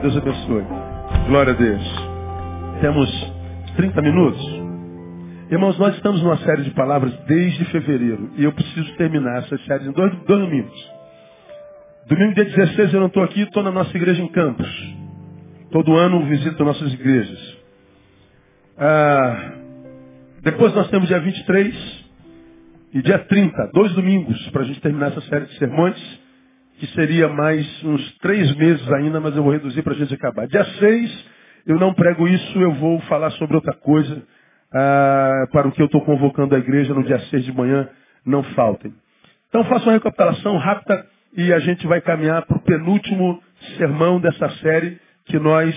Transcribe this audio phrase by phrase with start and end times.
[0.00, 0.64] Deus abençoe.
[1.26, 1.82] Glória a Deus.
[2.80, 3.32] Temos
[3.76, 4.40] 30 minutos.
[5.50, 8.30] Irmãos, nós estamos numa série de palavras desde fevereiro.
[8.36, 10.92] E eu preciso terminar essa série em dois, dois domingos.
[12.06, 14.68] Domingo dia 16 eu não estou aqui, estou na nossa igreja em Campos.
[15.72, 17.56] Todo ano visito nossas igrejas.
[18.78, 19.52] Ah,
[20.42, 22.04] depois nós temos dia 23
[22.94, 26.27] e dia 30, dois domingos, para a gente terminar essa série de sermões
[26.78, 30.46] que seria mais uns três meses ainda, mas eu vou reduzir para a gente acabar.
[30.46, 31.26] Dia 6,
[31.66, 34.22] eu não prego isso, eu vou falar sobre outra coisa,
[34.72, 37.88] ah, para o que eu estou convocando a igreja no dia 6 de manhã,
[38.24, 38.94] não faltem.
[39.48, 41.04] Então faça uma recapitulação rápida
[41.36, 43.42] e a gente vai caminhar para o penúltimo
[43.76, 45.74] sermão dessa série que nós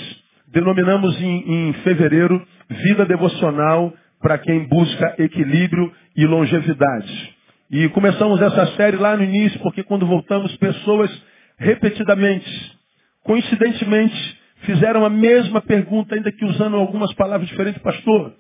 [0.48, 7.36] denominamos em, em fevereiro Vida Devocional para quem busca equilíbrio e longevidade.
[7.72, 11.10] E começamos essa série lá no início, porque quando voltamos, pessoas
[11.58, 12.78] repetidamente,
[13.24, 18.34] coincidentemente, fizeram a mesma pergunta, ainda que usando algumas palavras diferentes, pastor.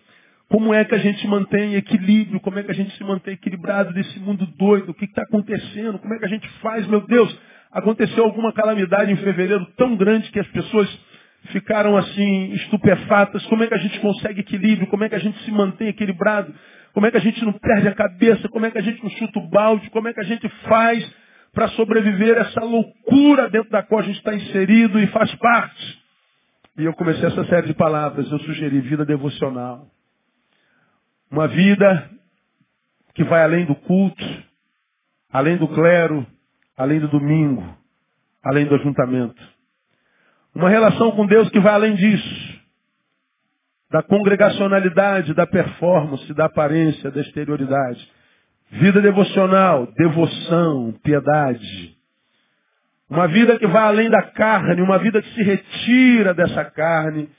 [0.49, 2.41] Como é que a gente mantém equilíbrio?
[2.41, 4.89] Como é que a gente se mantém equilibrado desse mundo doido?
[4.89, 5.97] O que está acontecendo?
[5.97, 6.85] Como é que a gente faz?
[6.87, 7.33] Meu Deus,
[7.71, 10.89] aconteceu alguma calamidade em fevereiro tão grande que as pessoas
[11.53, 13.45] ficaram assim estupefatas.
[13.45, 14.87] Como é que a gente consegue equilíbrio?
[14.87, 16.53] Como é que a gente se mantém equilibrado?
[16.93, 18.49] Como é que a gente não perde a cabeça?
[18.49, 19.89] Como é que a gente não chuta o balde?
[19.89, 21.15] Como é que a gente faz
[21.53, 26.01] para sobreviver a essa loucura dentro da qual a gente está inserido e faz parte?
[26.77, 28.29] E eu comecei essa série de palavras.
[28.31, 29.87] Eu sugeri vida devocional.
[31.29, 32.09] Uma vida
[33.13, 34.25] que vai além do culto,
[35.31, 36.25] além do clero,
[36.77, 37.77] além do domingo,
[38.43, 39.41] além do ajuntamento.
[40.53, 42.50] Uma relação com Deus que vai além disso
[43.91, 48.09] da congregacionalidade, da performance, da aparência, da exterioridade.
[48.71, 51.97] Vida devocional, devoção, piedade.
[53.09, 57.29] Uma vida que vai além da carne, uma vida que se retira dessa carne,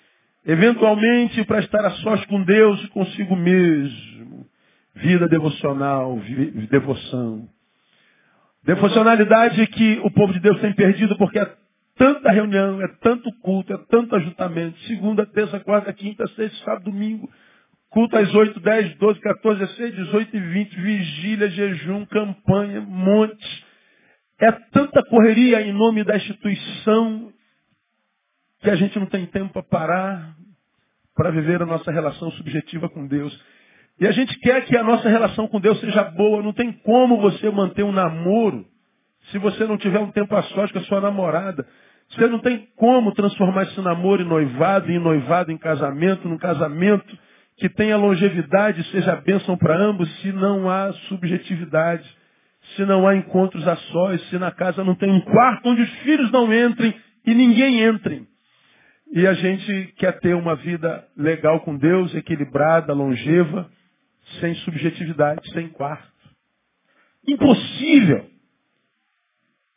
[0.45, 4.47] eventualmente para estar a sós com Deus e consigo mesmo.
[4.95, 6.21] Vida devocional,
[6.71, 7.49] devoção.
[8.63, 11.51] Devocionalidade que o povo de Deus tem perdido porque é
[12.03, 14.77] tanta reunião, é tanto culto, é tanto ajuntamento.
[14.89, 17.31] Segunda, terça, quarta, quinta, sexta, sábado, domingo.
[17.91, 20.81] Culto às 8, 10, 12, 14, 16, 18 e 20.
[20.81, 23.67] Vigília, jejum, campanha, monte.
[24.41, 27.33] É tanta correria em nome da instituição
[28.61, 30.37] que a gente não tem tempo para parar
[31.15, 33.39] para viver a nossa relação subjetiva com Deus.
[34.01, 36.43] E a gente quer que a nossa relação com Deus seja boa.
[36.43, 38.67] Não tem como você manter um namoro
[39.31, 41.65] se você não tiver um tempo a sós com a sua namorada.
[42.11, 47.19] Você não tem como transformar esse namoro em noivado, em noivado em casamento, num casamento
[47.57, 52.09] que tenha longevidade, seja bênção para ambos, se não há subjetividade,
[52.77, 55.91] se não há encontros a sós, se na casa não tem um quarto onde os
[56.01, 56.95] filhos não entrem
[57.27, 58.27] e ninguém entre.
[59.13, 63.71] E a gente quer ter uma vida legal com Deus, equilibrada, longeva,
[64.41, 66.11] sem subjetividade, sem quarto.
[67.29, 68.32] Impossível.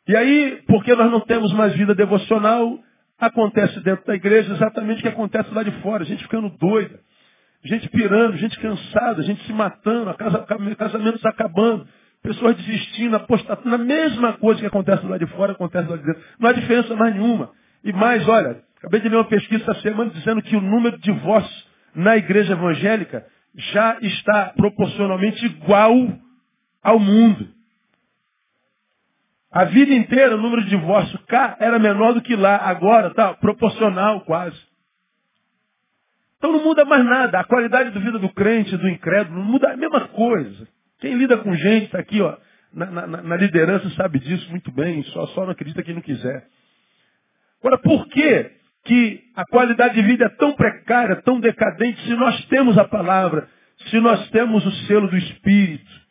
[0.08, 2.78] E aí, porque nós não temos mais vida devocional,
[3.18, 6.02] acontece dentro da igreja exatamente o que acontece lá de fora.
[6.02, 7.00] A gente ficando doida,
[7.64, 10.14] gente pirando, gente cansada, gente se matando,
[10.76, 11.86] casamentos acabando,
[12.22, 13.74] pessoas desistindo, apostatando.
[13.74, 16.22] A mesma coisa que acontece lá de fora acontece lá de dentro.
[16.38, 17.50] Não há diferença mais nenhuma.
[17.82, 21.12] E mais, olha, acabei de ler uma pesquisa essa semana dizendo que o número de
[21.12, 25.94] divórcios na igreja evangélica já está proporcionalmente igual
[26.82, 27.55] ao mundo.
[29.56, 32.58] A vida inteira o número de divórcios cá era menor do que lá.
[32.58, 34.60] Agora está proporcional quase.
[36.36, 37.40] Então não muda mais nada.
[37.40, 40.68] A qualidade de vida do crente, do incrédulo, não muda a mesma coisa.
[41.00, 42.36] Quem lida com gente está aqui, ó,
[42.70, 45.02] na, na, na, liderança sabe disso muito bem.
[45.04, 46.46] Só, só não acredita quem não quiser.
[47.58, 48.50] Agora, por que,
[48.84, 53.48] que a qualidade de vida é tão precária, tão decadente, se nós temos a palavra,
[53.88, 56.05] se nós temos o selo do Espírito?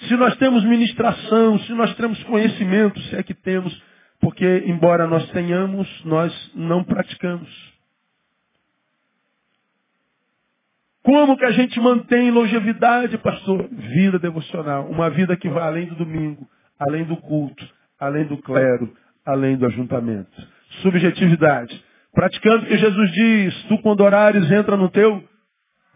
[0.00, 3.82] Se nós temos ministração, se nós temos conhecimento, se é que temos,
[4.20, 7.48] porque embora nós tenhamos, nós não praticamos.
[11.02, 13.68] Como que a gente mantém longevidade, pastor?
[13.70, 14.88] Vida devocional.
[14.90, 16.48] Uma vida que vai além do domingo,
[16.78, 17.64] além do culto,
[17.98, 18.92] além do clero,
[19.24, 20.30] além do ajuntamento.
[20.82, 21.80] Subjetividade.
[22.12, 25.22] Praticando o que Jesus diz, tu quando orares entra no teu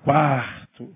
[0.04, 0.94] quarto.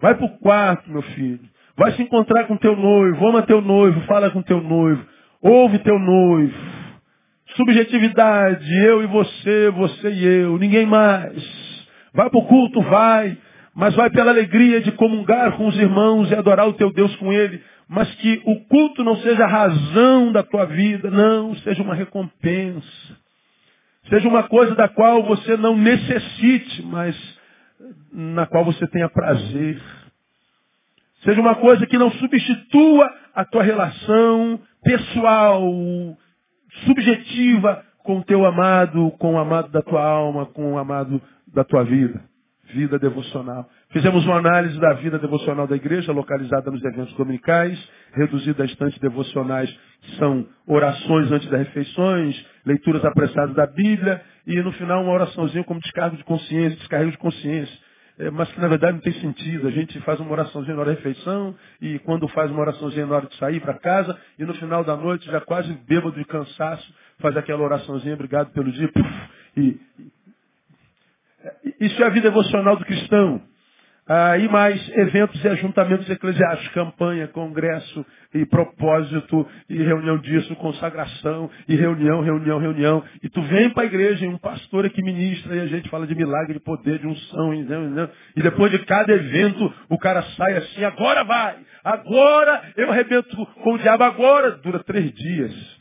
[0.00, 1.55] Vai para o quarto, meu filho.
[1.76, 5.04] Vai se encontrar com teu noivo, ama teu noivo, fala com teu noivo,
[5.42, 6.54] ouve teu noivo.
[7.54, 11.36] Subjetividade, eu e você, você e eu, ninguém mais.
[12.14, 13.36] Vai para o culto, vai,
[13.74, 17.30] mas vai pela alegria de comungar com os irmãos e adorar o teu Deus com
[17.30, 17.62] ele.
[17.88, 22.86] Mas que o culto não seja a razão da tua vida, não, seja uma recompensa.
[24.08, 27.38] Seja uma coisa da qual você não necessite, mas
[28.12, 29.80] na qual você tenha prazer.
[31.26, 35.60] Seja uma coisa que não substitua a tua relação pessoal,
[36.84, 41.20] subjetiva com o teu amado, com o amado da tua alma, com o amado
[41.52, 42.22] da tua vida.
[42.72, 43.68] Vida devocional.
[43.90, 47.76] Fizemos uma análise da vida devocional da igreja, localizada nos eventos dominicais,
[48.12, 49.68] reduzida a estantes devocionais,
[50.02, 55.64] que são orações antes das refeições, leituras apressadas da Bíblia, e no final uma oraçãozinha
[55.64, 57.85] como descargo de consciência, descarrego de consciência.
[58.18, 59.68] É, mas que na verdade não tem sentido.
[59.68, 63.16] A gente faz uma oraçãozinha na hora da refeição, e quando faz uma oraçãozinha na
[63.16, 66.94] hora de sair para casa, e no final da noite, já quase bêbado de cansaço,
[67.18, 69.08] faz aquela oraçãozinha, obrigado pelo dia, puf,
[69.56, 69.80] e,
[71.80, 73.42] isso é a vida devocional do cristão.
[74.08, 81.50] Ah, e mais eventos e ajuntamentos eclesiásticos, campanha, congresso e propósito, e reunião disso, consagração,
[81.66, 83.04] e reunião, reunião, reunião.
[83.20, 85.88] E tu vem para a igreja e um pastor é que ministra, e a gente
[85.88, 87.66] fala de milagre, de poder, de unção, e,
[88.36, 93.72] e depois de cada evento o cara sai assim, agora vai, agora eu arrebento com
[93.74, 95.75] o diabo, agora dura três dias.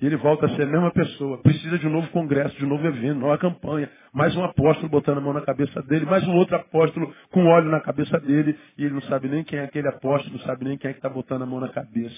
[0.00, 1.42] E ele volta a ser a mesma pessoa.
[1.42, 3.90] Precisa de um novo congresso, de um novo evento, nova campanha.
[4.12, 7.68] Mais um apóstolo botando a mão na cabeça dele, mais um outro apóstolo com óleo
[7.68, 8.56] na cabeça dele.
[8.76, 11.00] E ele não sabe nem quem é aquele apóstolo, não sabe nem quem é que
[11.00, 12.14] está botando a mão na cabeça.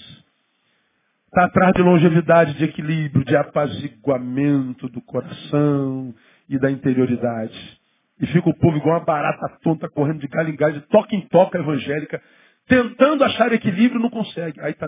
[1.25, 6.13] Está atrás de longevidade, de equilíbrio, de apaziguamento do coração
[6.47, 7.79] e da interioridade.
[8.19, 11.15] E fica o povo igual uma barata tonta, correndo de galho em galho, de toca
[11.15, 12.21] em toca evangélica,
[12.67, 14.61] tentando achar equilíbrio, não consegue.
[14.61, 14.87] Aí está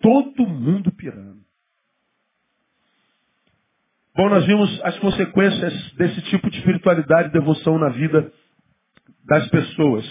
[0.00, 1.51] todo mundo pirando.
[4.14, 8.30] Bom, nós vimos as consequências desse tipo de espiritualidade e devoção na vida
[9.24, 10.04] das pessoas.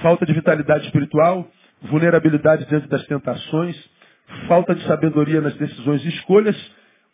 [0.00, 1.46] Falta de vitalidade espiritual,
[1.82, 3.76] vulnerabilidade diante das tentações,
[4.48, 6.56] falta de sabedoria nas decisões e escolhas,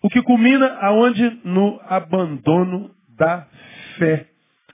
[0.02, 1.40] o que culmina aonde?
[1.44, 3.46] No abandono da
[3.98, 4.26] fé.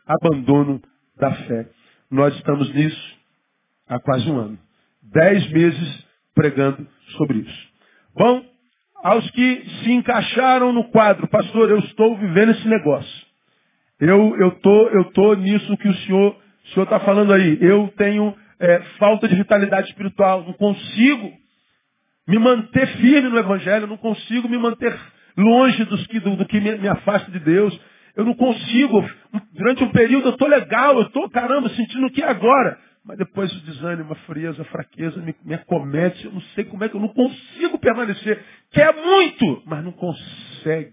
[0.07, 0.81] Abandono
[1.19, 1.69] da fé.
[2.11, 3.17] Nós estamos nisso
[3.89, 4.59] há quase um ano.
[5.03, 6.87] Dez meses pregando
[7.17, 7.69] sobre isso.
[8.15, 8.45] Bom,
[9.07, 13.27] aos que se encaixaram no quadro, pastor, eu estou vivendo esse negócio.
[14.01, 17.57] Eu eu tô eu tô nisso que o senhor o senhor está falando aí.
[17.61, 21.33] Eu tenho é, falta de vitalidade espiritual, não consigo
[22.27, 24.99] me manter firme no evangelho, não consigo me manter
[25.39, 27.79] longe dos que, do, do que me, me afasta de Deus.
[28.17, 29.09] Eu não consigo,
[29.53, 32.77] durante um período eu estou legal, eu estou, caramba, sentindo que é agora.
[33.07, 36.25] Mas depois o desânimo, a frieza, a fraqueza me, me acomete.
[36.25, 38.43] Eu não sei como é que eu não consigo permanecer.
[38.77, 40.93] Quer muito, mas não consegue.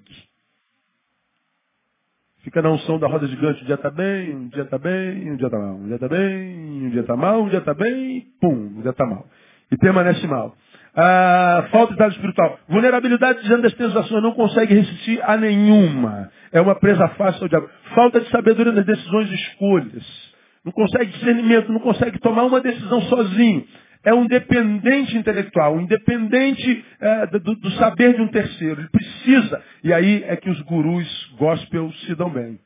[2.41, 3.62] Fica na unção da roda gigante.
[3.62, 5.75] Um dia está bem, um dia está bem, um dia está mal.
[5.75, 8.91] Um dia está bem, um dia está mal, um dia está bem, pum, um dia
[8.91, 9.27] está mal.
[9.69, 10.55] E permanece mal.
[10.96, 12.57] Ah, falta de estado espiritual.
[12.69, 14.24] Vulnerabilidade diante das tentações.
[14.24, 16.31] Não consegue resistir a nenhuma.
[16.53, 17.69] É uma presa fácil ao diabo.
[17.93, 23.01] Falta de sabedoria nas decisões e escolhas não consegue discernimento, não consegue tomar uma decisão
[23.01, 23.65] sozinho.
[24.03, 28.81] É um dependente intelectual, um independente é, do, do, saber de um terceiro.
[28.81, 29.62] Ele precisa.
[29.83, 32.60] E aí é que os gurus gospel se dão bem.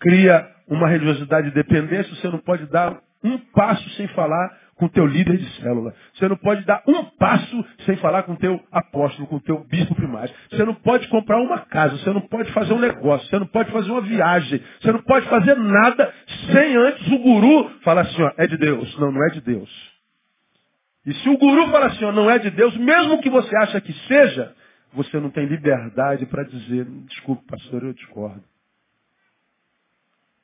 [0.00, 4.88] Cria uma religiosidade de dependência, você não pode dar um passo sem falar com o
[4.88, 5.92] teu líder de célula.
[6.14, 9.64] Você não pode dar um passo sem falar com o teu apóstolo, com o teu
[9.64, 10.32] bispo primário.
[10.50, 13.72] Você não pode comprar uma casa, você não pode fazer um negócio, você não pode
[13.72, 16.12] fazer uma viagem, você não pode fazer nada
[16.52, 18.96] sem antes o guru falar assim, ó, é de Deus.
[18.98, 19.97] Não, não é de Deus.
[21.06, 23.80] E se o guru falar assim, ó, não é de Deus, mesmo que você acha
[23.80, 24.54] que seja,
[24.92, 28.44] você não tem liberdade para dizer, desculpe, pastor, eu discordo.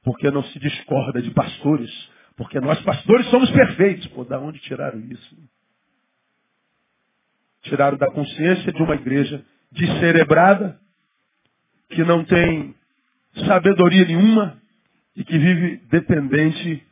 [0.03, 1.91] Porque não se discorda de pastores
[2.37, 4.07] porque nós pastores somos perfeitos.
[4.09, 5.39] Pô, da onde tiraram isso?
[7.63, 10.79] Tiraram da consciência de uma igreja descerebrada,
[11.91, 12.75] que não tem
[13.47, 14.61] sabedoria nenhuma
[15.17, 16.87] e que vive dependente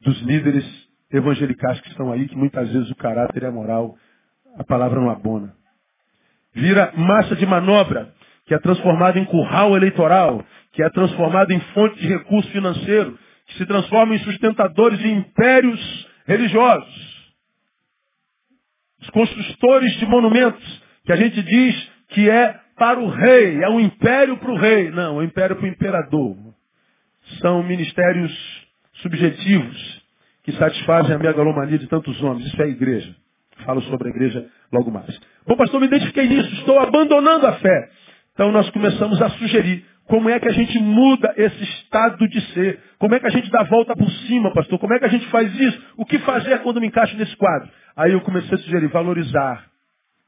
[0.00, 3.96] dos líderes evangelicais que estão aí, que muitas vezes o caráter e a moral,
[4.58, 5.54] a palavra não abona.
[6.54, 8.12] Vira massa de manobra,
[8.46, 13.58] que é transformada em curral eleitoral, que é transformada em fonte de recurso financeiro, que
[13.58, 17.14] se transformam em sustentadores de impérios religiosos.
[19.00, 23.78] Os construtores de monumentos, que a gente diz que é para o rei, é um
[23.78, 24.90] império para o rei.
[24.90, 26.36] Não, é um império para o imperador.
[27.40, 28.32] São ministérios
[28.94, 30.03] subjetivos
[30.44, 32.46] que satisfazem a megalomania de tantos homens.
[32.46, 33.14] Isso é a igreja.
[33.64, 35.18] Falo sobre a igreja logo mais.
[35.46, 36.54] Bom, pastor, me identifiquei nisso.
[36.54, 37.90] Estou abandonando a fé.
[38.32, 42.78] Então nós começamos a sugerir como é que a gente muda esse estado de ser?
[42.98, 44.78] Como é que a gente dá a volta por cima, pastor?
[44.78, 45.82] Como é que a gente faz isso?
[45.96, 47.70] O que fazer quando me encaixo nesse quadro?
[47.96, 49.64] Aí eu comecei a sugerir valorizar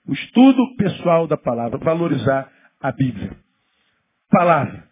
[0.09, 2.49] o estudo pessoal da palavra, valorizar
[2.81, 3.33] a Bíblia.
[4.31, 4.85] palavra.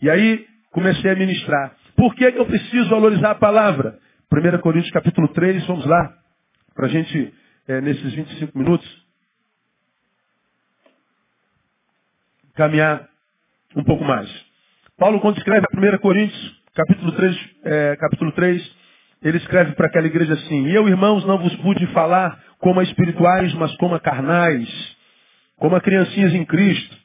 [0.00, 1.74] E aí comecei a ministrar.
[1.96, 3.98] Por que, que eu preciso valorizar a palavra?
[4.32, 6.16] 1 Coríntios capítulo 3, vamos lá,
[6.74, 7.34] para a gente,
[7.68, 9.06] é, nesses 25 minutos,
[12.54, 13.06] caminhar
[13.76, 14.30] um pouco mais.
[14.96, 18.82] Paulo, quando escreve a 1 Coríntios, capítulo 3, é, capítulo 3
[19.22, 22.82] ele escreve para aquela igreja assim, e eu, irmãos, não vos pude falar como a
[22.82, 24.96] espirituais, mas como a carnais,
[25.56, 26.96] como a criancinhas em Cristo.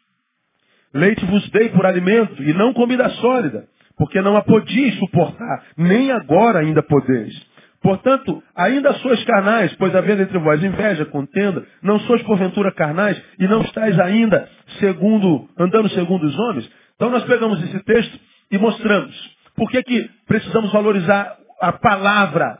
[0.93, 6.11] Leite vos dei por alimento, e não comida sólida, porque não a podíeis suportar, nem
[6.11, 7.33] agora ainda podeis.
[7.81, 13.47] Portanto, ainda sois carnais, pois havendo entre vós inveja, contenda, não sois porventura carnais, e
[13.47, 14.49] não estáis ainda
[14.79, 16.69] segundo, andando segundo os homens.
[16.95, 18.19] Então nós pegamos esse texto
[18.51, 19.15] e mostramos.
[19.55, 22.59] Por que, que precisamos valorizar a palavra?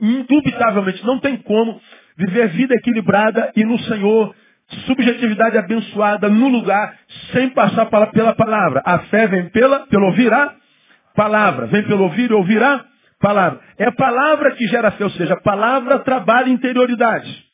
[0.00, 1.80] Indubitavelmente, não tem como
[2.16, 4.34] viver vida equilibrada e no Senhor,
[4.86, 6.94] subjetividade abençoada no lugar,
[7.32, 8.82] sem passar pela palavra.
[8.84, 10.54] A fé vem pela, pelo ouvir a
[11.18, 11.66] palavra.
[11.66, 12.84] Vem pelo ouvir e ouvir a
[13.18, 13.60] palavra.
[13.76, 17.44] É a palavra que gera fé, ou seja, a palavra trabalha interioridade.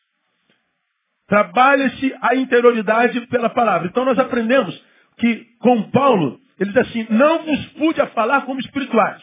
[1.26, 3.88] Trabalha-se a interioridade pela palavra.
[3.88, 4.78] Então nós aprendemos
[5.16, 9.22] que com Paulo, ele diz assim, não vos pude a falar como espirituais,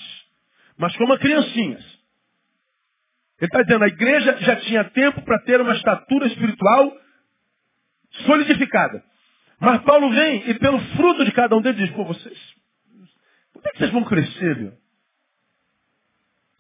[0.76, 1.84] mas como criancinhas.
[3.40, 6.92] Ele está dizendo, a igreja já tinha tempo para ter uma estatura espiritual
[8.26, 9.04] solidificada.
[9.60, 12.61] Mas Paulo vem e pelo fruto de cada um deles diz, pô, vocês,
[13.62, 14.74] como é que vocês vão crescer, meu?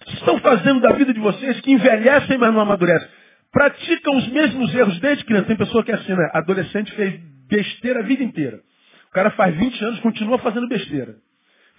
[0.07, 3.07] Estão fazendo da vida de vocês que envelhecem, mas não amadurecem.
[3.51, 5.47] Praticam os mesmos erros desde criança.
[5.47, 6.29] Tem pessoa que é assim, né?
[6.33, 8.61] Adolescente fez besteira a vida inteira.
[9.09, 11.15] O cara faz 20 anos continua fazendo besteira.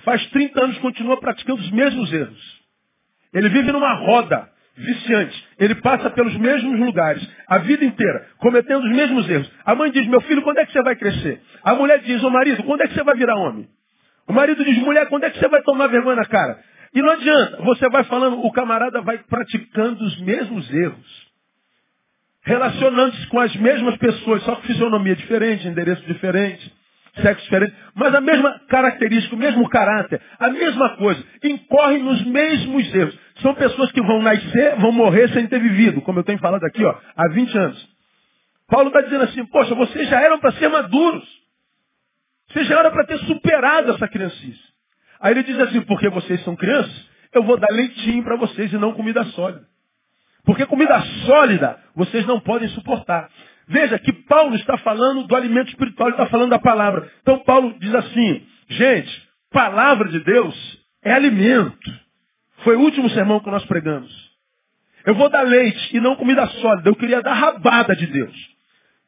[0.05, 2.63] Faz 30 anos continua praticando os mesmos erros.
[3.33, 5.49] Ele vive numa roda viciante.
[5.59, 9.51] Ele passa pelos mesmos lugares, a vida inteira, cometendo os mesmos erros.
[9.65, 11.41] A mãe diz, meu filho, quando é que você vai crescer?
[11.63, 13.69] A mulher diz, ô marido, quando é que você vai virar homem?
[14.29, 16.59] O marido diz, mulher, quando é que você vai tomar vergonha na cara?
[16.95, 21.33] E não adianta, você vai falando, o camarada vai praticando os mesmos erros.
[22.45, 26.73] Relacionando-se com as mesmas pessoas, só com fisionomia diferente, endereço diferente,
[27.21, 31.23] sexo diferente, mas a mesma característica, o mesmo caráter, a mesma coisa.
[31.45, 33.19] Incorrem nos mesmos erros.
[33.41, 36.85] São pessoas que vão nascer, vão morrer sem ter vivido, como eu tenho falado aqui,
[36.85, 37.89] ó, há 20 anos.
[38.69, 41.42] Paulo está dizendo assim, poxa, vocês já eram para ser maduros.
[42.53, 44.61] Vocês já eram para ter superado essa criancice.
[45.21, 48.77] Aí ele diz assim, porque vocês são crianças, eu vou dar leitinho para vocês e
[48.77, 49.67] não comida sólida.
[50.45, 53.31] Porque comida sólida vocês não podem suportar.
[53.69, 57.11] Veja que Paulo está falando do alimento espiritual, ele está falando da palavra.
[57.23, 62.03] Então Paulo diz assim, gente, palavra de Deus é alimento.
[62.59, 64.13] Foi o último sermão que nós pregamos.
[65.07, 66.89] Eu vou dar leite e não comida sólida.
[66.89, 68.52] Eu queria dar rabada de Deus.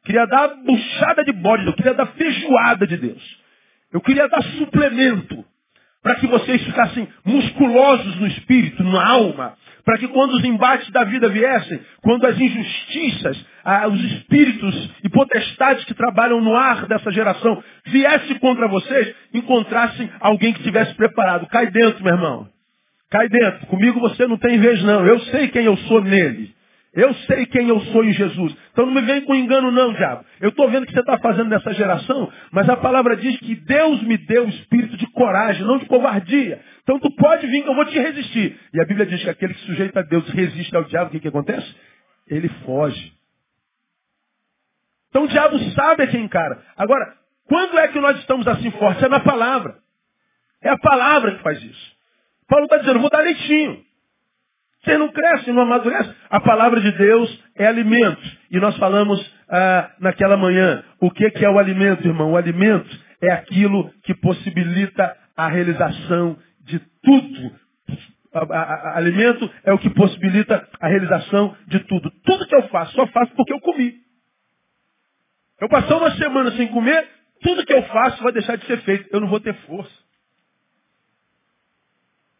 [0.05, 1.65] Queria dar buchada de bode.
[1.65, 3.39] Eu queria dar feijoada de Deus.
[3.91, 5.43] Eu queria dar suplemento
[6.03, 11.03] para que vocês ficassem musculosos no espírito, na alma, para que quando os embates da
[11.03, 17.11] vida viessem, quando as injustiças, ah, os espíritos e potestades que trabalham no ar dessa
[17.11, 21.47] geração viessem contra vocês, encontrassem alguém que estivesse preparado.
[21.47, 22.47] Cai dentro, meu irmão.
[23.09, 23.65] Cai dentro.
[23.67, 25.05] Comigo você não tem vez, não.
[25.07, 26.54] Eu sei quem eu sou nele.
[26.95, 28.55] Eu sei quem eu sou em Jesus.
[28.71, 30.25] Então não me vem com engano não, diabo.
[30.39, 33.53] Eu estou vendo o que você está fazendo nessa geração, mas a palavra diz que
[33.53, 36.61] Deus me deu o espírito de coragem, não de covardia.
[36.83, 38.57] Então tu pode vir que eu vou te resistir.
[38.73, 41.19] E a Bíblia diz que aquele que sujeita a Deus resiste ao diabo, o que,
[41.19, 41.75] que acontece?
[42.29, 43.11] Ele foge.
[45.09, 46.63] Então o diabo sabe a quem encara.
[46.77, 47.13] Agora,
[47.45, 49.03] quando é que nós estamos assim fortes?
[49.03, 49.79] É na palavra.
[50.63, 51.95] É a palavra que faz isso.
[52.47, 53.84] Paulo está dizendo, vou dar leitinho.
[54.85, 56.13] Você não cresce, não amadurece.
[56.29, 58.21] A palavra de Deus é alimento.
[58.51, 62.31] E nós falamos ah, naquela manhã, o que, que é o alimento, irmão?
[62.31, 67.51] O alimento é aquilo que possibilita a realização de tudo.
[68.31, 72.11] A, a, a, alimento é o que possibilita a realização de tudo.
[72.23, 73.95] Tudo que eu faço, só faço porque eu comi.
[75.59, 77.07] Eu passar uma semana sem comer,
[77.41, 79.09] tudo que eu faço vai deixar de ser feito.
[79.11, 80.04] Eu não vou ter força.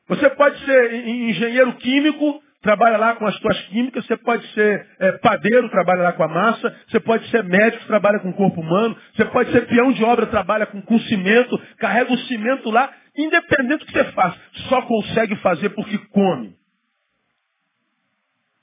[0.08, 5.12] Você pode ser engenheiro químico, trabalha lá com as suas químicas, você pode ser é,
[5.14, 8.96] padeiro, trabalha lá com a massa, você pode ser médico, trabalha com o corpo humano,
[9.16, 13.80] você pode ser peão de obra, trabalha com, com cimento, carrega o cimento lá, independente
[13.80, 16.56] do que você faça, só consegue fazer porque come.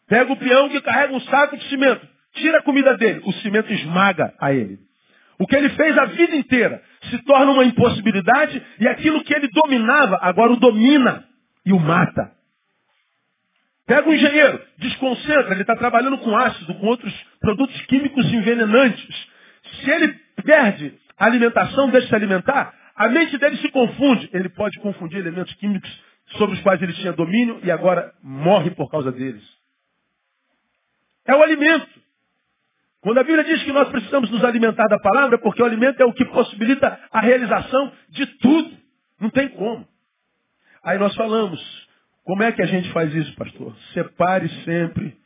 [0.08, 3.72] Pega o peão que carrega um saco de cimento, tira a comida dele, o cimento
[3.72, 4.78] esmaga a ele.
[5.38, 9.48] O que ele fez a vida inteira se torna uma impossibilidade e aquilo que ele
[9.48, 11.31] dominava agora o domina
[11.64, 12.32] e o mata.
[13.86, 19.28] Pega um engenheiro, desconcentra, ele está trabalhando com ácido, com outros produtos químicos envenenantes.
[19.80, 20.14] Se ele
[20.44, 24.28] perde a alimentação, deixa se alimentar, A mente dele se confunde.
[24.32, 25.90] Ele pode confundir elementos químicos
[26.36, 29.42] sobre os quais ele tinha domínio e agora morre por causa deles.
[31.26, 31.88] É o alimento.
[33.00, 36.00] Quando a Bíblia diz que nós precisamos nos alimentar da palavra, é porque o alimento
[36.00, 38.76] é o que possibilita a realização de tudo.
[39.20, 39.88] Não tem como.
[40.84, 41.60] Aí nós falamos,
[42.24, 43.74] como é que a gente faz isso, pastor?
[43.94, 45.16] Separe sempre,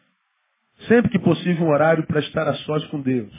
[0.86, 3.32] sempre que possível, um horário para estar a sós com Deus.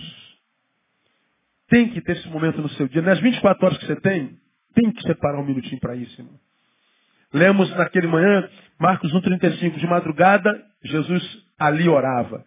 [1.69, 3.01] Tem que ter esse momento no seu dia.
[3.01, 4.38] Nas 24 horas que você tem,
[4.74, 6.39] tem que separar um minutinho para isso, irmão.
[7.33, 10.50] Lemos naquele manhã, Marcos 1,35, de madrugada,
[10.83, 12.45] Jesus ali orava.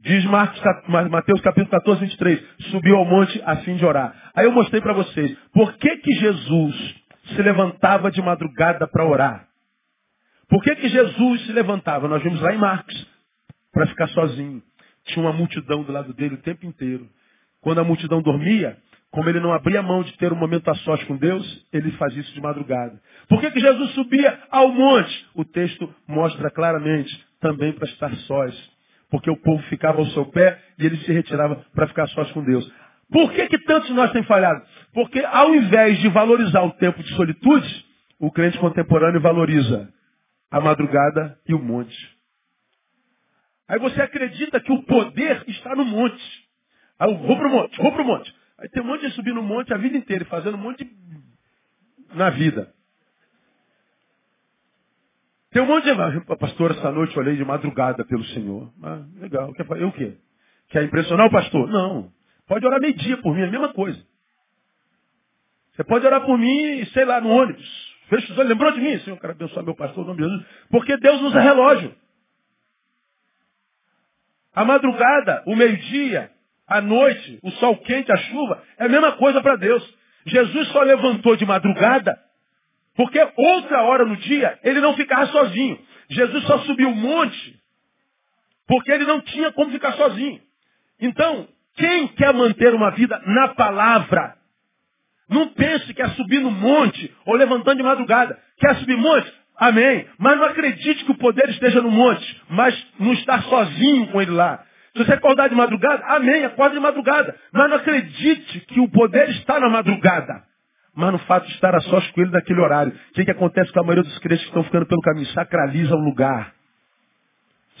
[0.00, 4.32] Diz Marcos, Mateus capítulo 14, 23, subiu ao monte a fim de orar.
[4.34, 7.01] Aí eu mostrei para vocês, por que que Jesus
[7.34, 9.48] se levantava de madrugada para orar?
[10.48, 12.08] Por que que Jesus se levantava?
[12.08, 13.06] Nós vimos lá em Marcos,
[13.72, 14.62] para ficar sozinho.
[15.06, 17.08] Tinha uma multidão do lado dele o tempo inteiro.
[17.60, 18.76] Quando a multidão dormia,
[19.10, 22.20] como ele não abria mão de ter um momento a sós com Deus, ele fazia
[22.20, 23.00] isso de madrugada.
[23.28, 25.26] Por que, que Jesus subia ao monte?
[25.34, 28.72] O texto mostra claramente, também para estar sós
[29.12, 32.42] porque o povo ficava ao seu pé e ele se retirava para ficar sós com
[32.42, 32.66] Deus.
[33.12, 34.64] Por que, que tantos de nós têm falhado?
[34.94, 37.86] Porque ao invés de valorizar o tempo de solitude,
[38.18, 39.92] o crente contemporâneo valoriza
[40.50, 41.96] a madrugada e o monte.
[43.68, 46.22] Aí você acredita que o poder está no monte.
[46.98, 48.34] Aí eu vou para o monte, vou para o monte.
[48.58, 50.90] Aí tem um monte de subir no monte a vida inteira, fazendo um monte de...
[52.14, 52.72] na vida.
[55.50, 56.20] Tem um monte de.
[56.36, 58.72] Pastor, essa noite eu olhei de madrugada pelo Senhor.
[58.82, 59.52] Ah, legal.
[59.66, 60.16] Fazer o quê?
[60.68, 61.68] Quer impressionar o pastor?
[61.68, 62.10] Não.
[62.52, 63.98] Pode orar meio-dia por mim, é a mesma coisa.
[65.72, 67.96] Você pode orar por mim, sei lá, no ônibus.
[68.10, 68.98] Fecha os olhos, lembrou de mim?
[68.98, 70.46] Senhor, quero abençoar meu pastor, no nome de Jesus.
[70.68, 71.96] Porque Deus usa relógio.
[74.54, 76.30] A madrugada, o meio-dia,
[76.68, 79.98] a noite, o sol quente, a chuva, é a mesma coisa para Deus.
[80.26, 82.22] Jesus só levantou de madrugada
[82.94, 85.78] porque outra hora no dia ele não ficava sozinho.
[86.10, 87.58] Jesus só subiu o monte
[88.66, 90.38] porque ele não tinha como ficar sozinho.
[91.00, 94.34] Então, quem quer manter uma vida na palavra,
[95.28, 98.38] não pense que é subir no monte ou levantando de madrugada.
[98.58, 99.32] Quer subir monte?
[99.56, 100.06] Amém.
[100.18, 104.32] Mas não acredite que o poder esteja no monte, mas não estar sozinho com ele
[104.32, 104.64] lá.
[104.92, 107.34] Se você acordar de madrugada, amém, acorda de madrugada.
[107.52, 110.44] Mas não acredite que o poder está na madrugada
[110.94, 112.92] mas no fato de estar a sós com ele naquele horário.
[112.92, 115.26] O que, que acontece com a maioria dos crentes que estão ficando pelo caminho?
[115.28, 116.52] Sacraliza o lugar.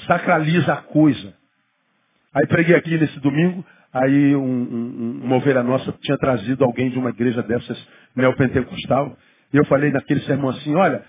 [0.06, 1.34] Sacraliza a coisa.
[2.34, 6.98] Aí preguei aqui nesse domingo, aí um, um, uma ovelha nossa tinha trazido alguém de
[6.98, 9.16] uma igreja dessas neopentecostal.
[9.52, 11.04] E eu falei naquele sermão assim, olha,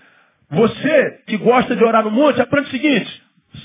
[0.50, 3.22] você que gosta de orar no monte, aprende o seguinte,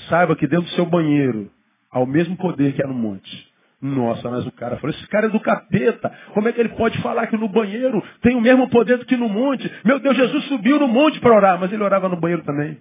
[0.08, 1.50] saiba que dentro do seu banheiro
[1.90, 3.50] há o mesmo poder que há no monte.
[3.82, 6.12] Nossa, mas o cara falou, esse cara é do capeta.
[6.34, 9.16] Como é que ele pode falar que no banheiro tem o mesmo poder do que
[9.16, 9.70] no monte?
[9.84, 12.78] Meu Deus, Jesus subiu no monte para orar, mas ele orava no banheiro também.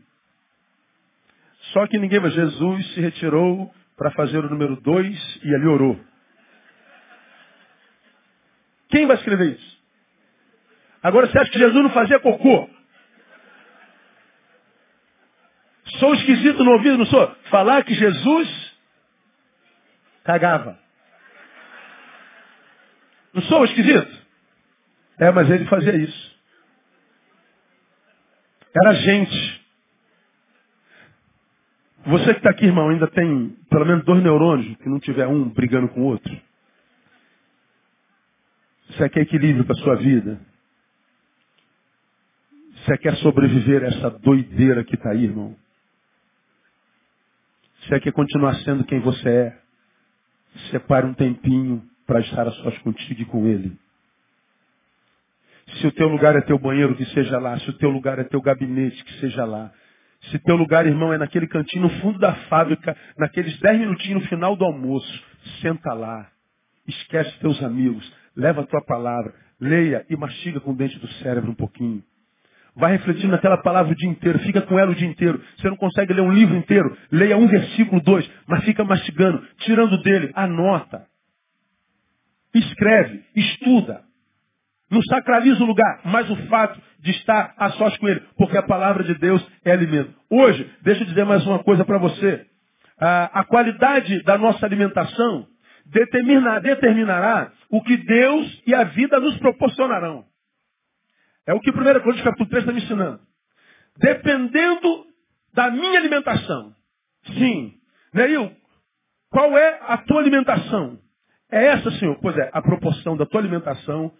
[1.71, 5.97] Só que ninguém, mas Jesus se retirou para fazer o número dois e ali orou.
[8.89, 9.79] Quem vai escrever isso?
[11.01, 12.69] Agora você acha que Jesus não fazia cocô?
[15.99, 17.35] Sou esquisito no ouvido, não sou?
[17.49, 18.77] Falar que Jesus
[20.23, 20.77] cagava.
[23.33, 24.19] Não sou esquisito?
[25.19, 26.39] É, mas ele fazia isso.
[28.75, 29.59] Era gente.
[32.05, 35.49] Você que está aqui, irmão, ainda tem pelo menos dois neurônios, que não tiver um
[35.49, 36.48] brigando com o outro.
[38.99, 40.41] Você quer equilíbrio para a sua vida?
[42.73, 45.55] Você quer sobreviver a essa doideira que está aí, irmão?
[47.79, 49.57] Você quer continuar sendo quem você é?
[50.69, 53.77] Separe um tempinho para estar a sós contigo e com Ele.
[55.79, 57.57] Se o teu lugar é teu banheiro, que seja lá.
[57.59, 59.71] Se o teu lugar é teu gabinete, que seja lá.
[60.23, 64.27] Se teu lugar, irmão, é naquele cantinho no fundo da fábrica, naqueles dez minutinhos no
[64.27, 65.23] final do almoço,
[65.61, 66.29] senta lá.
[66.85, 68.18] Esquece teus amigos.
[68.39, 69.33] Leva a tua palavra.
[69.59, 72.01] Leia e mastiga com o dente do cérebro um pouquinho.
[72.73, 75.41] Vai refletindo naquela palavra o dia inteiro, fica com ela o dia inteiro.
[75.57, 80.01] Você não consegue ler um livro inteiro, leia um versículo, dois, mas fica mastigando, tirando
[80.01, 81.05] dele, anota.
[82.55, 84.01] Escreve, estuda.
[84.89, 88.63] Não sacraliza o lugar, mas o fato de estar a sós com ele, porque a
[88.63, 90.13] palavra de Deus é alimento.
[90.29, 92.45] Hoje, deixa eu dizer mais uma coisa para você.
[92.97, 95.47] A, a, qualidade da nossa alimentação
[95.89, 100.25] determina, determinará o que Deus e a vida nos proporcionarão.
[101.45, 103.19] É o que 1 Coríntios capítulo 3 está me ensinando.
[103.97, 105.05] Dependendo
[105.53, 106.75] da minha alimentação.
[107.25, 107.73] Sim.
[108.13, 108.55] Neil,
[109.29, 110.99] qual é a tua alimentação?
[111.51, 112.17] É essa, Senhor?
[112.21, 114.11] Pois é, a proporção da tua alimentação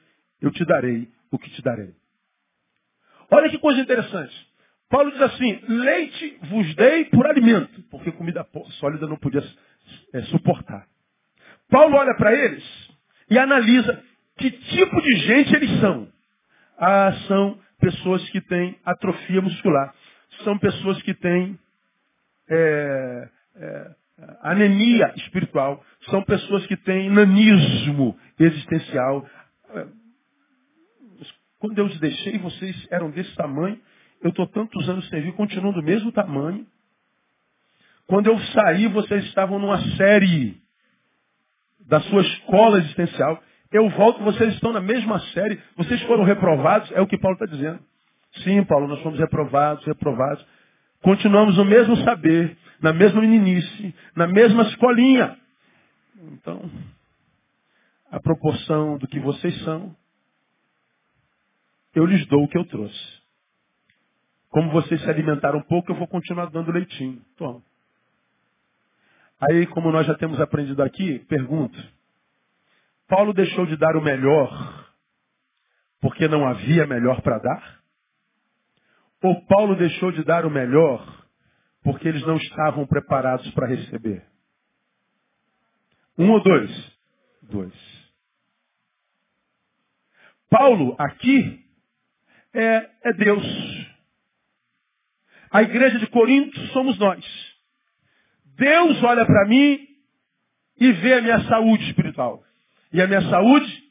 [0.41, 1.93] eu te darei o que te darei.
[3.31, 4.49] Olha que coisa interessante.
[4.89, 8.47] Paulo diz assim, leite vos dei por alimento, porque comida
[8.79, 9.43] sólida não podia
[10.13, 10.87] é, suportar.
[11.69, 12.63] Paulo olha para eles
[13.29, 14.03] e analisa
[14.37, 16.07] que tipo de gente eles são.
[16.77, 19.93] Ah, são pessoas que têm atrofia muscular.
[20.43, 21.59] São pessoas que têm
[22.49, 23.95] é, é,
[24.41, 25.83] anemia espiritual.
[26.09, 29.27] São pessoas que têm nanismo existencial.
[29.71, 29.85] É,
[31.59, 33.79] quando eu os deixei, vocês eram desse tamanho.
[34.21, 36.65] Eu estou tantos anos sem vir, continuam do mesmo tamanho.
[38.07, 40.57] Quando eu saí, vocês estavam numa série
[41.89, 43.41] da sua escola existencial.
[43.71, 45.61] Eu volto, vocês estão na mesma série.
[45.75, 47.79] Vocês foram reprovados, é o que Paulo está dizendo.
[48.43, 50.45] Sim, Paulo, nós fomos reprovados, reprovados.
[51.01, 55.35] Continuamos no mesmo saber, na mesma meninice, na mesma escolinha.
[56.33, 56.69] Então,
[58.11, 59.95] a proporção do que vocês são,
[61.95, 63.19] eu lhes dou o que eu trouxe.
[64.49, 67.21] Como vocês se alimentaram pouco, eu vou continuar dando leitinho.
[67.37, 67.61] Toma.
[69.39, 71.77] Aí, como nós já temos aprendido aqui, pergunto.
[73.07, 74.87] Paulo deixou de dar o melhor
[76.01, 77.79] porque não havia melhor para dar?
[79.21, 81.27] Ou Paulo deixou de dar o melhor
[81.83, 84.25] porque eles não estavam preparados para receber?
[86.17, 86.97] Um ou dois?
[87.43, 87.73] Dois.
[90.49, 91.65] Paulo aqui
[92.53, 93.43] é, é Deus.
[95.51, 97.48] A igreja de Corinto somos nós.
[98.59, 99.79] Deus olha para mim
[100.79, 102.43] e vê a minha saúde espiritual.
[102.91, 103.83] E a minha saúde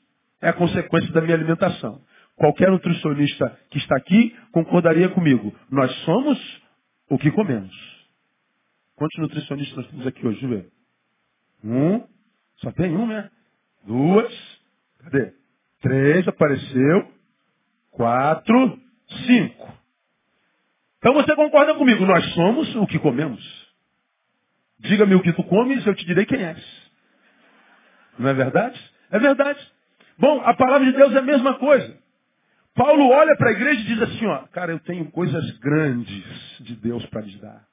[0.42, 2.02] é a consequência da minha alimentação.
[2.37, 5.54] Qualquer nutricionista que está aqui concordaria comigo.
[5.70, 6.38] Nós somos
[7.09, 7.74] o que comemos.
[8.94, 10.46] Quantos nutricionistas nós temos aqui hoje?
[10.46, 10.68] Ver.
[11.64, 12.04] Um.
[12.57, 13.31] Só tem um, né?
[13.85, 14.61] Duas.
[15.00, 15.33] Cadê?
[15.81, 17.12] Três, apareceu.
[17.90, 18.78] Quatro.
[19.26, 19.72] Cinco.
[20.98, 22.04] Então você concorda comigo?
[22.04, 23.58] Nós somos o que comemos.
[24.81, 26.88] Diga-me o que tu comes, eu te direi quem és.
[28.19, 28.79] Não é verdade?
[29.11, 29.61] É verdade.
[30.19, 31.97] Bom, a palavra de Deus é a mesma coisa.
[32.75, 36.77] Paulo olha para a igreja e diz assim, ó, cara, eu tenho coisas grandes de
[36.77, 37.67] Deus para lhes dar.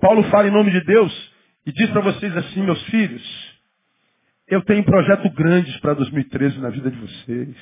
[0.00, 1.32] Paulo fala em nome de Deus
[1.66, 3.54] e diz para vocês assim, meus filhos,
[4.46, 7.56] eu tenho projetos grandes para 2013 na vida de vocês.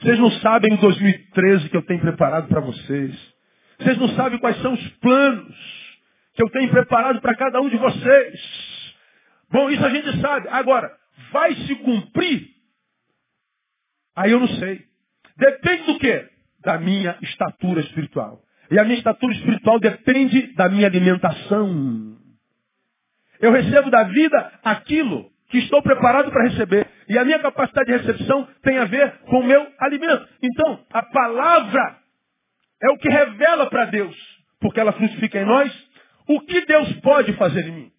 [0.00, 3.14] Vocês não sabem o 2013 que eu tenho preparado para vocês.
[3.78, 5.75] Vocês não sabem quais são os planos
[6.36, 8.94] que eu tenho preparado para cada um de vocês.
[9.50, 10.48] Bom, isso a gente sabe.
[10.50, 10.92] Agora,
[11.32, 12.48] vai se cumprir?
[14.14, 14.84] Aí eu não sei.
[15.36, 16.28] Depende do quê?
[16.60, 18.42] Da minha estatura espiritual.
[18.70, 22.16] E a minha estatura espiritual depende da minha alimentação.
[23.40, 26.86] Eu recebo da vida aquilo que estou preparado para receber.
[27.08, 30.28] E a minha capacidade de recepção tem a ver com o meu alimento.
[30.42, 31.98] Então, a palavra
[32.82, 34.16] é o que revela para Deus,
[34.60, 35.85] porque ela frutifica em nós,
[36.28, 37.92] o que Deus pode fazer em mim.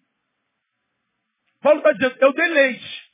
[1.60, 3.10] Paulo está dizendo, eu dei leite,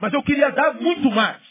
[0.00, 1.42] mas eu queria dar muito mais.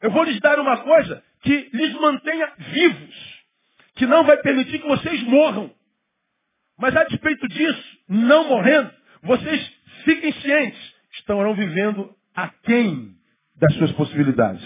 [0.00, 3.44] Eu vou lhes dar uma coisa que lhes mantenha vivos,
[3.96, 5.74] que não vai permitir que vocês morram.
[6.78, 8.90] Mas a despeito disso, não morrendo,
[9.22, 9.72] vocês
[10.04, 13.16] fiquem cientes, estarão vivendo aquém
[13.56, 14.64] das suas possibilidades.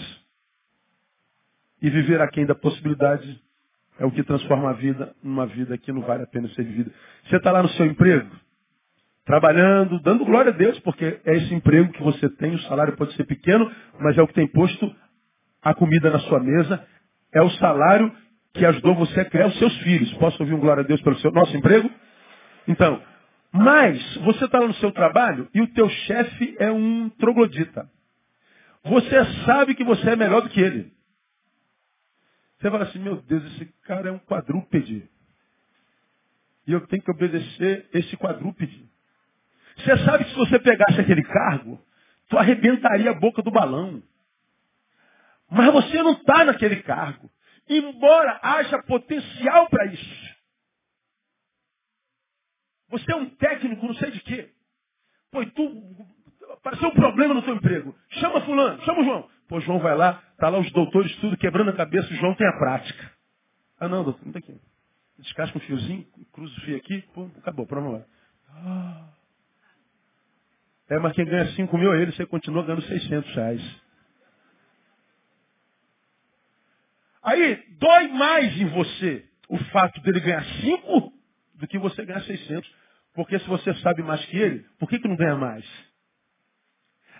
[1.81, 3.42] E viver aquém da possibilidade
[3.99, 6.91] é o que transforma a vida numa vida que não vale a pena ser vivida.
[7.25, 8.29] Você está lá no seu emprego,
[9.25, 13.13] trabalhando, dando glória a Deus, porque é esse emprego que você tem, o salário pode
[13.13, 14.93] ser pequeno, mas é o que tem posto
[15.61, 16.85] a comida na sua mesa,
[17.33, 18.11] é o salário
[18.53, 20.13] que ajudou você a criar os seus filhos.
[20.15, 21.89] Posso ouvir um glória a Deus pelo seu nosso emprego?
[22.67, 23.01] Então,
[23.51, 27.87] mas você está lá no seu trabalho e o teu chefe é um troglodita.
[28.83, 30.91] Você sabe que você é melhor do que ele.
[32.63, 35.05] Você fala assim, meu Deus, esse cara é um quadrúpede.
[36.65, 38.89] E eu tenho que obedecer esse quadrúpede.
[39.75, 41.77] Você sabe que se você pegasse aquele cargo,
[42.29, 44.01] tu arrebentaria a boca do balão.
[45.51, 47.29] Mas você não está naquele cargo.
[47.67, 50.35] Embora haja potencial para isso.
[52.91, 54.49] Você é um técnico, não sei de quê.
[55.31, 56.07] Pô, tu
[56.53, 57.93] apareceu um problema no teu emprego.
[58.11, 59.32] Chama fulano, chama o João.
[59.47, 62.47] Pô, João vai lá, tá lá os doutores tudo quebrando a cabeça, o João tem
[62.47, 63.11] a prática.
[63.79, 64.59] Ah não, doutor, não tem aqui.
[65.19, 68.05] Descasca um fiozinho, cruza o fio aqui, pô, acabou, vamos lá.
[68.49, 69.09] Ah.
[70.89, 73.81] É, mas quem ganha 5 mil é ele, você continua ganhando 600 reais.
[77.23, 81.13] Aí, dói mais em você o fato dele ganhar 5
[81.55, 82.69] do que você ganhar 600.
[83.13, 85.65] Porque se você sabe mais que ele, por que, que não ganha mais?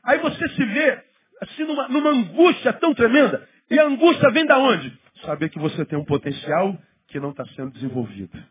[0.04, 1.04] Aí você se vê
[1.44, 3.48] assim, numa, numa angústia tão tremenda.
[3.70, 4.98] E a angústia vem da onde?
[5.26, 6.78] Saber que você tem um potencial
[7.08, 8.44] que não está sendo desenvolvido.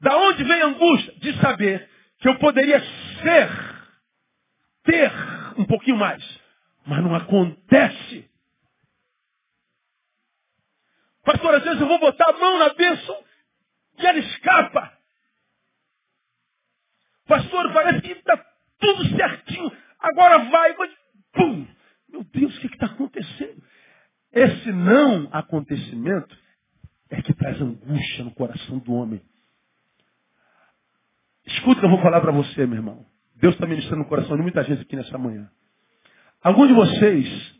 [0.00, 1.14] Da onde vem a angústia?
[1.18, 3.48] De saber que eu poderia ser,
[4.84, 5.12] ter
[5.56, 6.22] um pouquinho mais.
[6.86, 8.28] Mas não acontece.
[11.24, 13.24] Pastor, às vezes eu vou botar a mão na bênção
[13.98, 14.98] e ela escapa.
[17.26, 18.36] Pastor, parece que está
[18.78, 19.72] tudo certinho.
[20.00, 20.74] Agora vai,
[21.32, 21.66] pum!
[22.08, 23.62] Meu Deus, o que está acontecendo?
[24.32, 26.36] Esse não acontecimento
[27.10, 29.22] é que traz angústia no coração do homem.
[31.46, 33.06] Escuta o que eu vou falar para você, meu irmão.
[33.36, 35.50] Deus está ministrando no coração de muita gente aqui nessa manhã.
[36.42, 37.54] Alguns de vocês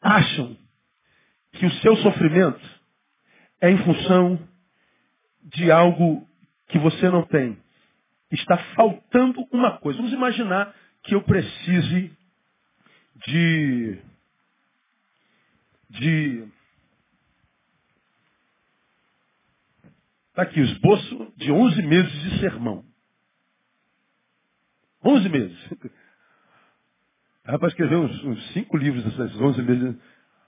[0.00, 0.56] acham
[1.52, 2.60] que o seu sofrimento
[3.60, 4.48] é em função
[5.44, 6.26] de algo
[6.68, 7.58] que você não tem.
[8.30, 9.98] Está faltando uma coisa.
[9.98, 12.12] Vamos imaginar que eu precise
[13.26, 13.98] de.
[15.90, 16.48] de.
[20.30, 22.84] Está aqui o esboço de 11 meses de sermão.
[25.04, 25.70] 11 meses.
[27.44, 29.96] Rapaz escreveu uns, uns cinco livros desses 11 meses.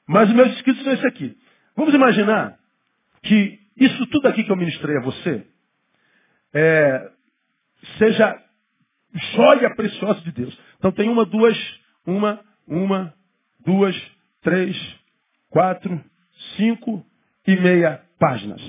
[0.06, 1.38] Mas os meus escritos são esse aqui.
[1.76, 2.58] Vamos imaginar
[3.22, 5.46] que isso tudo aqui que eu ministrei a você
[6.54, 7.12] é,
[7.98, 8.42] seja
[9.34, 10.58] joia preciosa de Deus.
[10.78, 11.56] Então tem uma, duas,
[12.06, 13.14] uma, uma,
[13.64, 13.96] duas,
[14.42, 14.76] três,
[15.50, 16.00] quatro,
[16.56, 17.04] cinco
[17.46, 18.60] e meia páginas.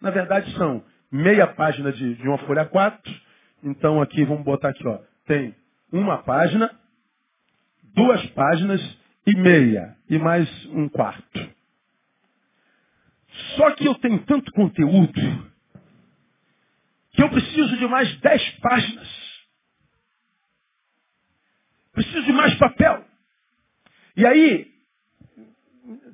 [0.00, 3.12] Na verdade são meia página de, de uma folha quatro.
[3.62, 4.98] Então aqui vamos botar aqui, ó.
[5.26, 5.54] Tem
[5.92, 6.70] uma página,
[7.94, 8.80] duas páginas
[9.26, 9.96] e meia.
[10.08, 11.56] E mais um quarto.
[13.56, 15.20] Só que eu tenho tanto conteúdo
[17.16, 19.08] que eu preciso de mais dez páginas.
[21.92, 23.04] Preciso de mais papel.
[24.16, 24.70] E aí,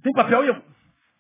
[0.03, 0.63] tem papel aí?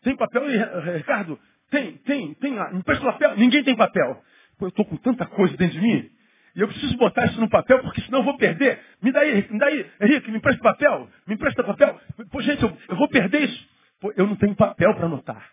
[0.02, 1.38] Tem papel aí, Ricardo?
[1.68, 2.52] Tem, tem, tem.
[2.52, 3.36] Me empresta papel?
[3.36, 4.22] Ninguém tem papel.
[4.56, 6.10] Pô, eu estou com tanta coisa dentro de mim.
[6.54, 8.78] E eu preciso botar isso no papel, porque senão eu vou perder.
[9.02, 11.08] Me dá aí, me dá aí, Henrique, me empresta papel.
[11.26, 12.00] Me empresta papel.
[12.30, 13.68] Pô, gente, eu, eu vou perder isso.
[14.00, 15.50] Pô, eu não tenho papel para anotar.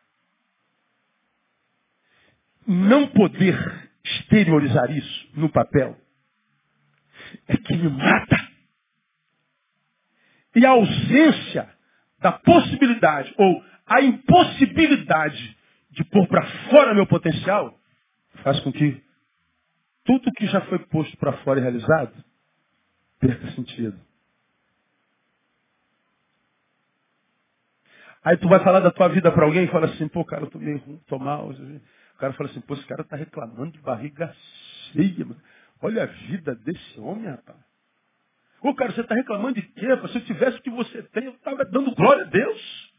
[2.67, 5.97] Não poder exteriorizar isso no papel
[7.47, 8.37] é que me mata.
[10.55, 11.69] E a ausência
[12.19, 15.57] da possibilidade ou a impossibilidade
[15.91, 17.77] de pôr para fora meu potencial
[18.43, 19.01] faz com que
[20.05, 22.13] tudo que já foi posto para fora e realizado
[23.19, 23.99] perca sentido.
[28.23, 30.49] Aí tu vai falar da tua vida para alguém e fala assim, pô, cara, eu
[30.49, 31.51] tô meio ruim, tô mal.
[32.19, 34.33] Cara fala assim, pô, esse cara está reclamando de barriga
[34.91, 35.25] cheia.
[35.25, 35.41] Mano.
[35.81, 37.57] Olha a vida desse homem, rapaz.
[38.61, 39.87] Ô, cara, você está reclamando de quê?
[40.09, 42.93] Se eu tivesse o que você tem, eu estava dando glória a Deus.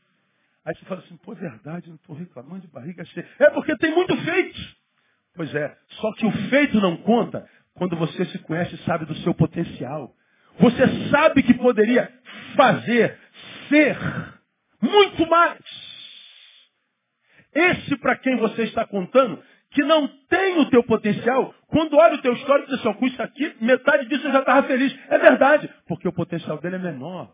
[0.64, 3.28] Aí você fala assim, pô, é verdade, eu não estou reclamando de barriga cheia.
[3.38, 4.58] É porque tem muito feito.
[5.34, 9.14] Pois é, só que o feito não conta quando você se conhece e sabe do
[9.16, 10.14] seu potencial.
[10.58, 12.10] Você sabe que poderia
[12.56, 13.18] fazer,
[13.68, 13.98] ser
[14.80, 15.60] muito mais.
[17.54, 22.22] Esse para quem você está contando, que não tem o teu potencial, quando olha o
[22.22, 24.96] teu histórico, diz assim, com isso aqui, metade disso eu já estava feliz.
[25.08, 27.32] É verdade, porque o potencial dele é menor.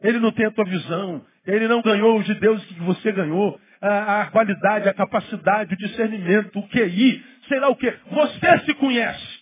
[0.00, 3.58] Ele não tem a tua visão, ele não ganhou os de Deus que você ganhou,
[3.80, 7.90] a, a qualidade, a capacidade, o discernimento, o QI, sei lá o que.
[8.10, 9.40] Você se conhece,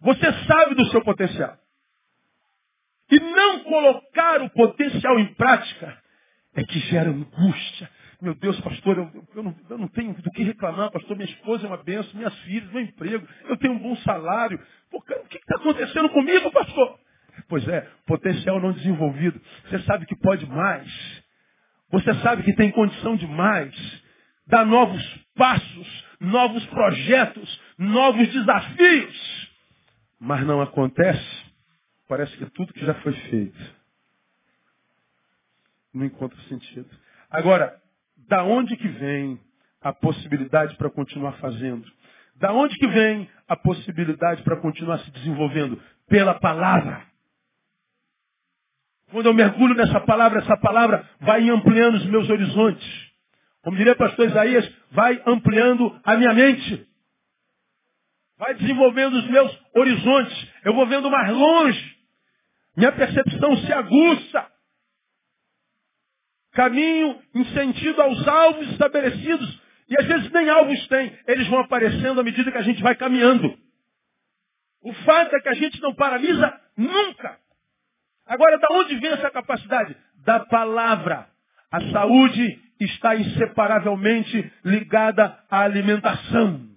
[0.00, 1.56] você sabe do seu potencial.
[3.10, 5.98] E não colocar o potencial em prática
[6.54, 7.90] é que gera angústia,
[8.22, 11.16] meu Deus, pastor, eu, eu, não, eu, não, tenho do que reclamar, pastor.
[11.16, 14.60] Minha esposa é uma benção, minhas filhas, meu emprego, eu tenho um bom salário.
[14.90, 17.00] Pô, cara, o que está acontecendo comigo, pastor?
[17.48, 19.40] Pois é, potencial não desenvolvido.
[19.64, 20.88] Você sabe que pode mais.
[21.90, 23.74] Você sabe que tem condição de mais.
[24.46, 25.02] Dá novos
[25.34, 29.50] passos, novos projetos, novos desafios.
[30.20, 31.44] Mas não acontece.
[32.08, 33.82] Parece que tudo que já foi feito
[35.92, 36.88] não encontra sentido.
[37.28, 37.82] Agora,
[38.28, 39.40] da onde que vem
[39.80, 41.90] a possibilidade para continuar fazendo?
[42.36, 45.80] Da onde que vem a possibilidade para continuar se desenvolvendo?
[46.08, 47.04] Pela palavra.
[49.10, 53.12] Quando eu mergulho nessa palavra, essa palavra vai ampliando os meus horizontes.
[53.62, 56.86] Como diria o pastor Isaías, vai ampliando a minha mente.
[58.38, 60.48] Vai desenvolvendo os meus horizontes.
[60.64, 61.96] Eu vou vendo mais longe.
[62.76, 64.51] Minha percepção se aguça
[66.52, 69.60] caminho em sentido aos alvos estabelecidos.
[69.88, 71.16] E às vezes nem alvos tem.
[71.26, 73.56] Eles vão aparecendo à medida que a gente vai caminhando.
[74.82, 77.38] O fato é que a gente não paralisa Nunca.
[78.26, 79.96] Agora, da onde vem essa capacidade?
[80.24, 81.26] Da palavra.
[81.70, 86.68] A saúde está inseparavelmente ligada à alimentação.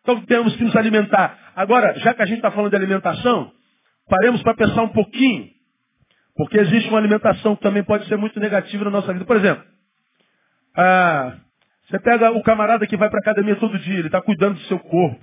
[0.00, 1.52] Então temos que nos alimentar.
[1.56, 3.52] Agora, já que a gente está falando de alimentação,
[4.08, 5.50] paremos para pensar um pouquinho.
[6.36, 9.24] Porque existe uma alimentação que também pode ser muito negativa na nossa vida.
[9.24, 9.64] Por exemplo,
[10.76, 11.36] ah,
[11.88, 14.60] você pega o camarada que vai para a academia todo dia, ele está cuidando do
[14.62, 15.20] seu corpo.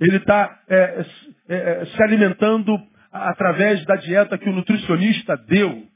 [0.00, 1.04] Ele está é,
[1.48, 2.76] é, é, se alimentando
[3.12, 5.86] através da dieta que o nutricionista deu.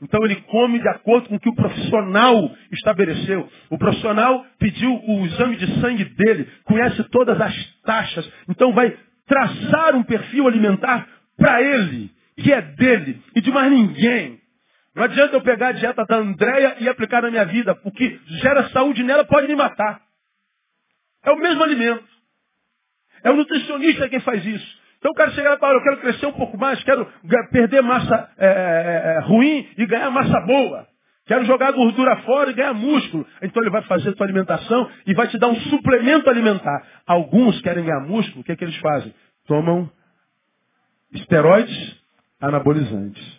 [0.00, 3.48] Então ele come de acordo com o que o profissional estabeleceu.
[3.68, 9.94] O profissional pediu o exame de sangue dele, conhece todas as taxas, então vai traçar
[9.94, 12.10] um perfil alimentar para ele,
[12.42, 14.40] que é dele e de mais ninguém.
[14.94, 18.68] Não adianta eu pegar a dieta da Andréia e aplicar na minha vida, porque gera
[18.70, 20.00] saúde nela, pode me matar.
[21.24, 22.04] É o mesmo alimento.
[23.22, 24.78] É o nutricionista quem faz isso.
[24.98, 27.06] Então o cara chega lá e fala, eu quero crescer um pouco mais, quero
[27.52, 30.86] perder massa é, é, é, é, ruim e ganhar massa boa.
[31.26, 33.26] Quero jogar gordura fora e ganhar músculo.
[33.42, 36.86] Então ele vai fazer a tua alimentação e vai te dar um suplemento alimentar.
[37.06, 39.14] Alguns querem ganhar músculo, o que, é que eles fazem?
[39.46, 39.90] Tomam
[41.12, 41.97] esteroides
[42.40, 43.38] anabolizantes.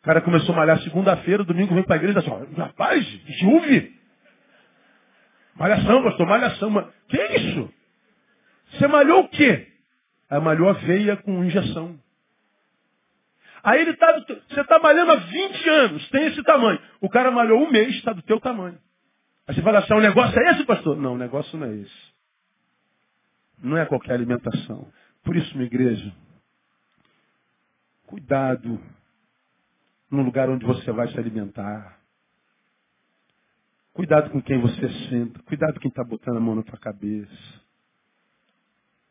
[0.00, 3.06] O cara começou a malhar segunda-feira, domingo vem para a igreja e assim, rapaz,
[3.40, 3.96] Juve!
[5.54, 6.70] Malhação, pastor, malhação.
[6.70, 6.86] Mas...
[7.08, 7.72] Que é isso?
[8.72, 9.68] Você malhou o quê?
[10.28, 11.98] Aí malhou a veia com injeção.
[13.62, 16.80] Aí ele está, você está malhando há 20 anos, tem esse tamanho.
[17.00, 18.78] O cara malhou um mês, está do teu tamanho.
[19.46, 20.96] Aí você fala assim, o negócio é esse, pastor?
[20.96, 22.12] Não, o negócio não é esse.
[23.62, 24.90] Não é qualquer alimentação.
[25.22, 26.12] Por isso, minha igreja,
[28.06, 28.80] cuidado
[30.10, 31.98] no lugar onde você vai se alimentar.
[33.92, 35.42] Cuidado com quem você senta.
[35.44, 37.62] Cuidado com quem está botando a mão na tua cabeça.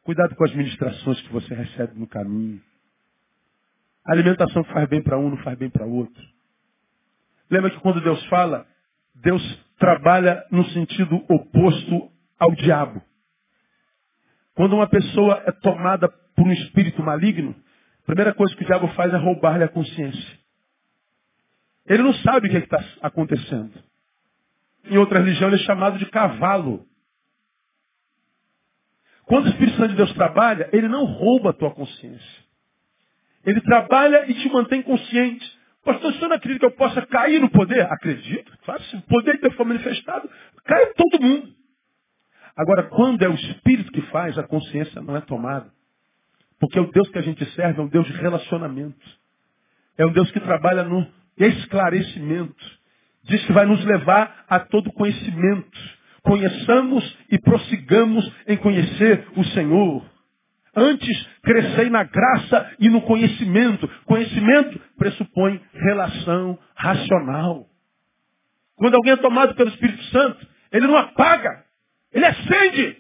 [0.04, 2.62] Cuidado com as ministrações que você recebe no caminho.
[4.06, 6.24] A alimentação faz bem para um, não faz bem para outro.
[7.50, 8.68] Lembra que quando Deus fala,
[9.14, 9.42] Deus
[9.78, 13.02] trabalha no sentido oposto ao diabo.
[14.56, 17.56] Quando uma pessoa é tomada por um espírito maligno,
[18.04, 20.40] a primeira coisa que o diabo faz é roubar-lhe a consciência.
[21.86, 23.72] Ele não sabe o que é está acontecendo.
[24.86, 26.86] Em outra religião ele é chamado de cavalo.
[29.26, 32.42] Quando o Espírito Santo de Deus trabalha, ele não rouba a tua consciência.
[33.46, 35.60] Ele trabalha e te mantém consciente.
[35.84, 37.82] Pastor, você não acredita que eu possa cair no poder?
[37.92, 38.52] Acredito.
[38.64, 40.30] Claro, se o poder de Deus for manifestado,
[40.64, 41.61] cai todo mundo.
[42.56, 45.70] Agora, quando é o Espírito que faz, a consciência não é tomada.
[46.60, 49.00] Porque o Deus que a gente serve é um Deus de relacionamento.
[49.98, 51.06] É um Deus que trabalha no
[51.38, 52.82] esclarecimento.
[53.24, 55.80] Diz que vai nos levar a todo conhecimento.
[56.24, 60.06] Conheçamos e prossigamos em conhecer o Senhor.
[60.76, 63.88] Antes, crescei na graça e no conhecimento.
[64.06, 67.68] Conhecimento pressupõe relação racional.
[68.76, 71.64] Quando alguém é tomado pelo Espírito Santo, ele não apaga,
[72.14, 72.98] ele acende.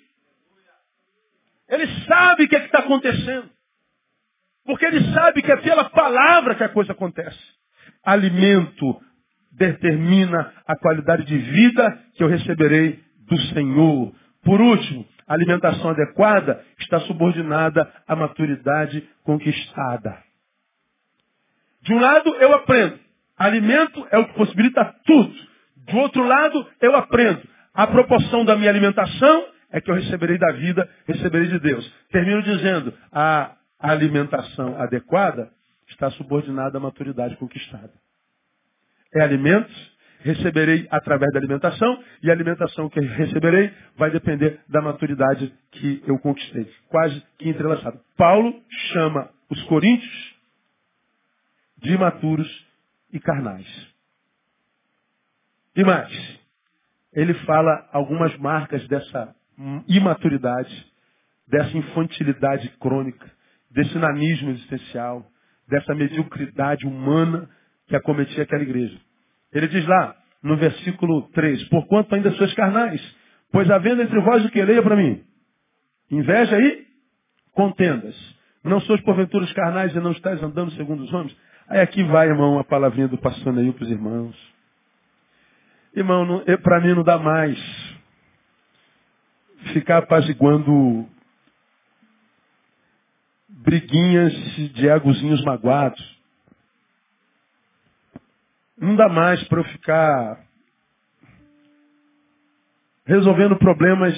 [1.70, 3.50] Ele sabe o que é está acontecendo.
[4.66, 7.40] Porque ele sabe que é pela palavra que a coisa acontece.
[8.04, 9.02] Alimento
[9.52, 14.14] determina a qualidade de vida que eu receberei do Senhor.
[14.44, 20.18] Por último, a alimentação adequada está subordinada à maturidade conquistada.
[21.82, 23.00] De um lado, eu aprendo.
[23.38, 25.34] Alimento é o que possibilita tudo.
[25.78, 27.42] Do outro lado, eu aprendo.
[27.74, 31.90] A proporção da minha alimentação é que eu receberei da vida, receberei de Deus.
[32.12, 35.50] Termino dizendo, a alimentação adequada
[35.88, 37.94] está subordinada à maturidade conquistada.
[39.14, 39.92] É alimentos
[40.24, 46.18] receberei através da alimentação, e a alimentação que receberei vai depender da maturidade que eu
[46.20, 46.72] conquistei.
[46.90, 48.00] Quase que entrelaçado.
[48.16, 48.62] Paulo
[48.94, 50.36] chama os coríntios
[51.78, 52.68] de imaturos
[53.12, 53.68] e carnais.
[55.76, 56.41] E mais,
[57.14, 59.36] ele fala algumas marcas dessa
[59.88, 60.86] imaturidade,
[61.48, 63.30] dessa infantilidade crônica,
[63.70, 65.26] desse nanismo existencial,
[65.68, 67.50] dessa mediocridade humana
[67.88, 68.98] que acometia aquela igreja.
[69.54, 73.02] Ele diz lá, no versículo 3, porquanto ainda sois carnais,
[73.52, 75.24] pois havendo entre vós o que leia para mim,
[76.10, 76.86] inveja e
[77.54, 78.16] contendas.
[78.64, 81.36] Não sois porventura carnais e não estáis andando segundo os homens?
[81.68, 84.51] Aí aqui vai, irmão, a palavrinha do pastor aí para os irmãos.
[85.94, 87.58] Irmão, para mim não dá mais
[89.74, 91.08] ficar apaziguando
[93.50, 94.34] briguinhas
[94.74, 96.02] de egozinhos magoados.
[98.78, 100.44] Não dá mais para eu ficar
[103.06, 104.16] resolvendo problemas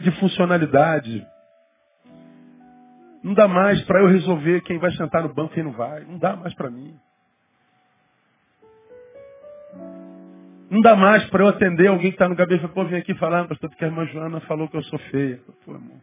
[0.00, 1.26] de funcionalidade.
[3.22, 6.04] Não dá mais para eu resolver quem vai sentar no banco e quem não vai.
[6.04, 6.98] Não dá mais para mim.
[10.70, 13.14] Não dá mais para eu atender alguém que está no gabinete e pô, vem aqui
[13.14, 15.40] falar, pastor, porque a irmã Joana falou que eu sou feia.
[15.64, 16.00] Pô, irmão.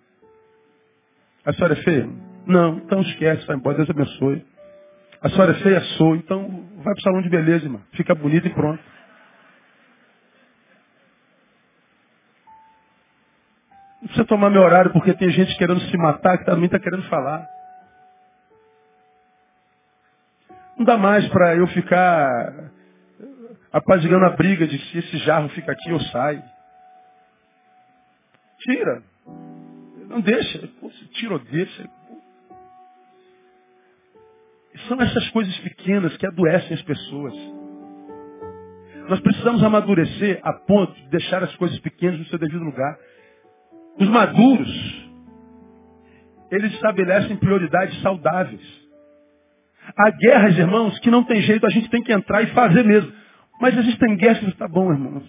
[1.45, 2.09] A senhora é feia?
[2.47, 4.43] Não, então esquece, vai embora, Deus abençoe.
[5.21, 5.81] A senhora é feia?
[5.97, 7.81] Sou, então vai para o salão de beleza, irmão.
[7.93, 8.83] Fica bonito e pronto.
[14.01, 17.03] Não precisa tomar meu horário porque tem gente querendo se matar que também está querendo
[17.09, 17.47] falar.
[20.77, 22.71] Não dá mais para eu ficar
[23.75, 26.41] apazigando a briga de se esse jarro fica aqui ou sai.
[28.59, 29.03] Tira.
[30.07, 30.65] Não deixa.
[30.79, 31.89] Pô, se tira ou deixa.
[34.87, 37.33] São essas coisas pequenas que adoecem as pessoas.
[39.09, 42.97] Nós precisamos amadurecer a ponto de deixar as coisas pequenas no seu devido lugar.
[43.99, 45.09] Os maduros,
[46.49, 48.85] eles estabelecem prioridades saudáveis.
[49.97, 53.24] Há guerras, irmãos, que não tem jeito, a gente tem que entrar e fazer mesmo.
[53.59, 55.21] Mas existem guerras que está bom, irmão.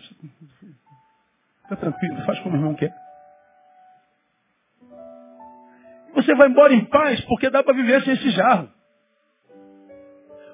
[1.62, 2.94] Fica tranquilo, faz como o irmão quer.
[6.14, 8.68] Você vai embora em paz porque dá para viver sem esse jarro.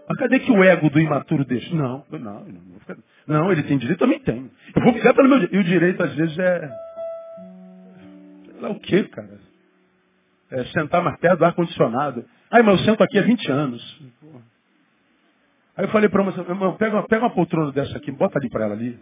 [0.09, 1.75] Mas cadê que o ego do imaturo deixa?
[1.75, 2.73] Não, não, não.
[3.27, 4.51] Não, ele tem direito, também tem.
[4.75, 5.55] Eu vou ficar pelo meu direito.
[5.55, 6.69] E o direito, às vezes, é.
[8.45, 9.39] Sei lá o quê, cara?
[10.51, 12.25] É sentar mais perto do ar-condicionado.
[12.51, 14.03] Ai, mas eu sento aqui há 20 anos.
[15.77, 18.51] Aí eu falei para uma, irmão, pega uma, pega uma poltrona dessa aqui, bota ali
[18.51, 18.99] para ela ali.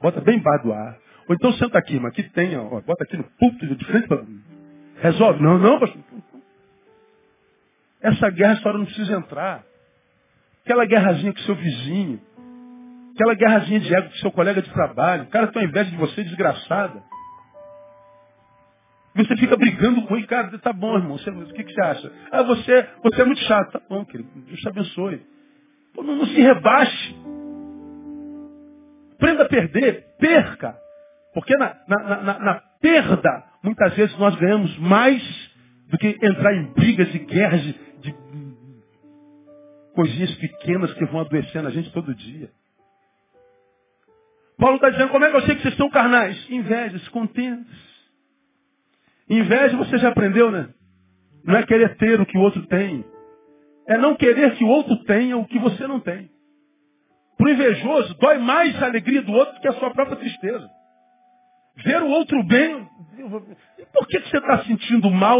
[0.00, 0.98] Bota bem embaixo do ar.
[1.28, 4.24] Ou então senta aqui, mas aqui tem, ó, bota aqui no púlpito de frente para.
[5.00, 5.42] Resolve?
[5.42, 6.00] Não, não, pastor.
[8.00, 9.64] Essa guerra a senhora não precisa entrar.
[10.64, 12.20] Aquela guerrazinha com seu vizinho.
[13.14, 15.24] Aquela guerrazinha de ego com seu colega de trabalho.
[15.24, 17.02] O cara tem inveja de você, desgraçada.
[19.16, 21.18] Você fica brigando com ele, cara, tá bom, irmão.
[21.18, 22.12] Você, o que, que você acha?
[22.30, 23.72] Ah, você, você é muito chato.
[23.72, 24.28] Tá bom, querido.
[24.34, 25.35] Deus te abençoe.
[25.96, 27.16] Não, não se rebaixe.
[29.14, 30.06] Aprenda a perder.
[30.18, 30.76] Perca.
[31.34, 35.22] Porque na, na, na, na perda, muitas vezes nós ganhamos mais
[35.88, 38.14] do que entrar em brigas e guerras de, de
[39.94, 42.50] coisinhas pequenas que vão adoecendo a gente todo dia.
[44.58, 46.50] Paulo está dizendo, como é que eu sei que vocês são carnais?
[46.50, 47.86] Invejas, contentes.
[49.28, 50.68] Inveja você já aprendeu, né?
[51.44, 53.04] Não é querer ter o que o outro tem.
[53.88, 56.28] É não querer que o outro tenha o que você não tem.
[57.36, 60.68] Para o invejoso, dói mais a alegria do outro que a sua própria tristeza.
[61.76, 62.88] Ver o outro bem.
[63.92, 65.38] Por que, que você está sentindo mal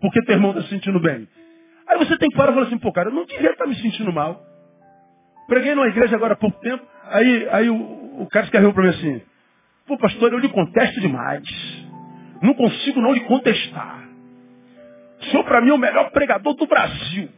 [0.00, 1.28] porque teu irmão está se sentindo bem?
[1.88, 3.74] Aí você tem que parar e falar assim, pô, cara, eu não devia estar me
[3.76, 4.42] sentindo mal.
[5.48, 8.88] Preguei numa igreja agora há pouco tempo, aí, aí o, o cara escreveu para mim
[8.90, 9.22] assim,
[9.86, 11.48] pô, pastor, eu lhe contesto demais.
[12.42, 14.06] Não consigo não lhe contestar.
[15.20, 17.28] O senhor, para mim, é o melhor pregador do Brasil.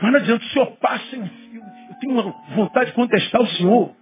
[0.00, 2.22] Mas não adianta, o senhor passa, eu, eu, eu tenho uma
[2.54, 3.94] vontade de contestar o senhor.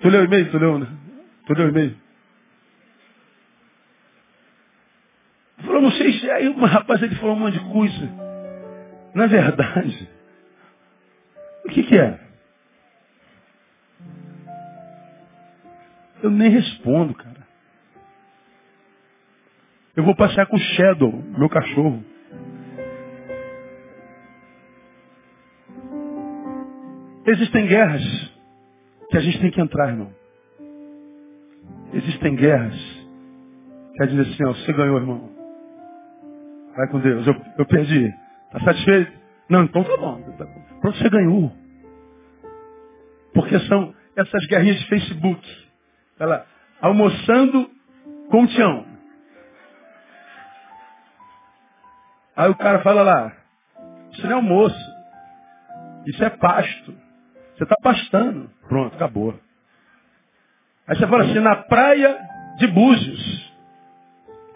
[0.00, 0.50] Tu leu o e-mail?
[0.50, 0.88] Tu leu, né?
[1.46, 1.96] Tu leu o e-mail?
[5.58, 8.10] Falou, não sei se aí uma rapaz ele falou um monte de coisa.
[9.14, 10.08] Na verdade,
[11.64, 12.18] o que, que é?
[16.22, 17.31] Eu nem respondo, cara.
[19.94, 22.02] Eu vou passear com o Shadow, meu cachorro.
[27.26, 28.02] Existem guerras
[29.10, 30.10] que a gente tem que entrar, irmão.
[31.92, 32.74] Existem guerras
[33.94, 35.30] que a gente diz assim, ó, você ganhou, irmão.
[36.74, 37.26] Vai com Deus.
[37.26, 38.06] Eu, eu perdi.
[38.46, 39.12] Está satisfeito?
[39.50, 40.22] Não, então tá bom.
[40.80, 41.52] Pronto, você ganhou.
[43.34, 45.68] Porque são essas guerrinhas de Facebook.
[46.18, 46.46] Ela
[46.80, 47.70] almoçando
[48.30, 48.91] com o Tião.
[52.36, 53.32] Aí o cara fala lá,
[54.12, 54.92] isso não é almoço.
[56.06, 56.94] Isso é pasto.
[57.54, 58.50] Você está pastando.
[58.68, 59.38] Pronto, acabou.
[60.86, 62.18] Aí você fala assim, na praia
[62.58, 63.52] de Búzios.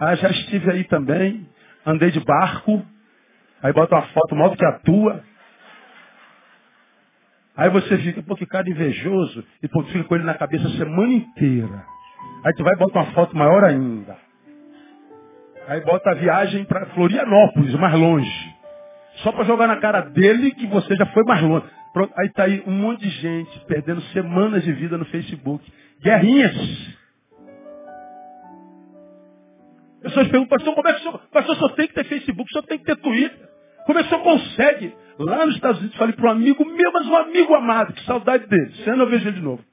[0.00, 1.46] Ah, já estive aí também
[1.86, 2.84] andei de barco,
[3.62, 5.22] aí bota uma foto maior do que a tua.
[7.56, 10.72] Aí você fica, pô, que cara invejoso, e pô, fica com ele na cabeça a
[10.72, 11.86] semana inteira.
[12.44, 14.18] Aí tu vai e bota uma foto maior ainda.
[15.66, 18.54] Aí bota a viagem para Florianópolis, mais longe.
[19.16, 21.66] Só para jogar na cara dele que você já foi mais longe.
[21.92, 25.64] Pronto, aí tá aí um monte de gente perdendo semanas de vida no Facebook.
[26.00, 26.54] Guerrinhas.
[30.02, 32.62] Pessoas perguntam, pastor, como é que o senhor, pastor, só tem que ter Facebook, só
[32.62, 33.48] tem que ter Twitter.
[33.86, 34.94] Como é que o senhor consegue?
[35.18, 38.46] Lá nos Estados Unidos, falei para um amigo meu, mas um amigo amado, que saudade
[38.46, 38.72] dele.
[38.84, 39.64] Sendo eu vejo ele de novo.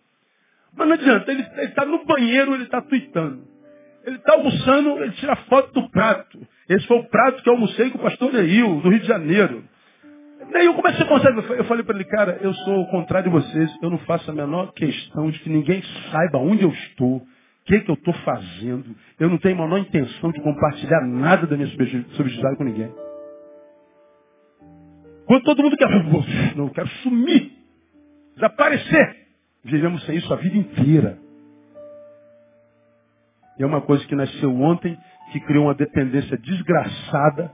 [0.76, 3.53] Mas não adianta, ele está no banheiro, ele está tweetando.
[4.06, 6.40] Ele está almoçando, ele tira foto do prato.
[6.70, 9.64] Esse foi o prato que eu almocei com o pastor Neil, do Rio de Janeiro.
[10.52, 13.36] Daí eu comecei a conversar, eu falei para ele, cara, eu sou o contrário de
[13.36, 15.82] vocês, eu não faço a menor questão de que ninguém
[16.12, 17.28] saiba onde eu estou, o
[17.66, 18.96] que, que eu estou fazendo.
[19.20, 22.94] Eu não tenho a menor intenção de compartilhar nada da minha subjetividade com ninguém.
[25.26, 25.88] Quando todo mundo quer,
[26.56, 27.52] não, eu quero sumir,
[28.36, 29.24] desaparecer.
[29.64, 31.18] Vivemos sem isso a vida inteira.
[33.58, 34.98] E é uma coisa que nasceu ontem,
[35.32, 37.52] que criou uma dependência desgraçada,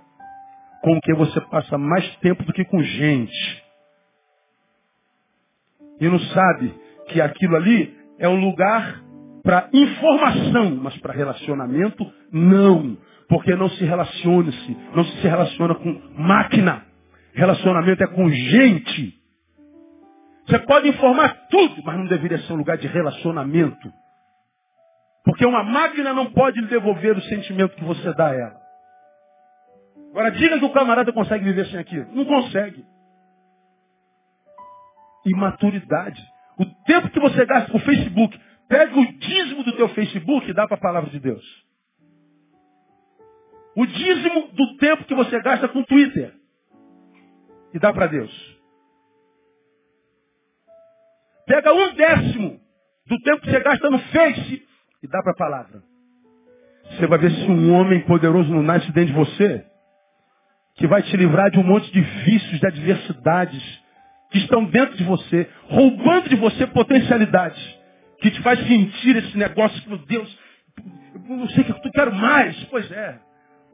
[0.82, 3.64] com quem você passa mais tempo do que com gente.
[6.00, 6.74] E não sabe
[7.10, 9.04] que aquilo ali é um lugar
[9.44, 12.98] para informação, mas para relacionamento, não.
[13.28, 16.86] Porque não se relaciona-se, não se relaciona com máquina.
[17.34, 19.20] Relacionamento é com gente.
[20.48, 23.92] Você pode informar tudo, mas não deveria ser um lugar de relacionamento.
[25.24, 28.60] Porque uma máquina não pode lhe devolver o sentimento que você dá a ela.
[30.12, 32.08] Agora diga que o camarada consegue viver sem aquilo.
[32.14, 32.86] Não consegue.
[35.26, 36.22] Imaturidade.
[36.58, 40.54] O tempo que você gasta com o Facebook, pega o dízimo do teu Facebook e
[40.54, 41.44] dá para a palavra de Deus.
[43.76, 46.34] O dízimo do tempo que você gasta com o Twitter
[47.74, 48.60] e dá para Deus.
[51.46, 52.60] Pega um décimo
[53.08, 54.69] do tempo que você gasta no Face
[55.02, 55.84] e dá para a palavra.
[56.92, 59.66] Você vai ver se um homem poderoso não nasce dentro de você,
[60.76, 63.82] que vai te livrar de um monte de vícios, de adversidades
[64.32, 67.60] que estão dentro de você, roubando de você potencialidades,
[68.22, 70.40] que te faz sentir esse negócio que, meu Deus,
[71.14, 72.64] eu não sei o que eu quero mais.
[72.66, 73.20] Pois é,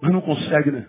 [0.01, 0.87] mas não consegue, né?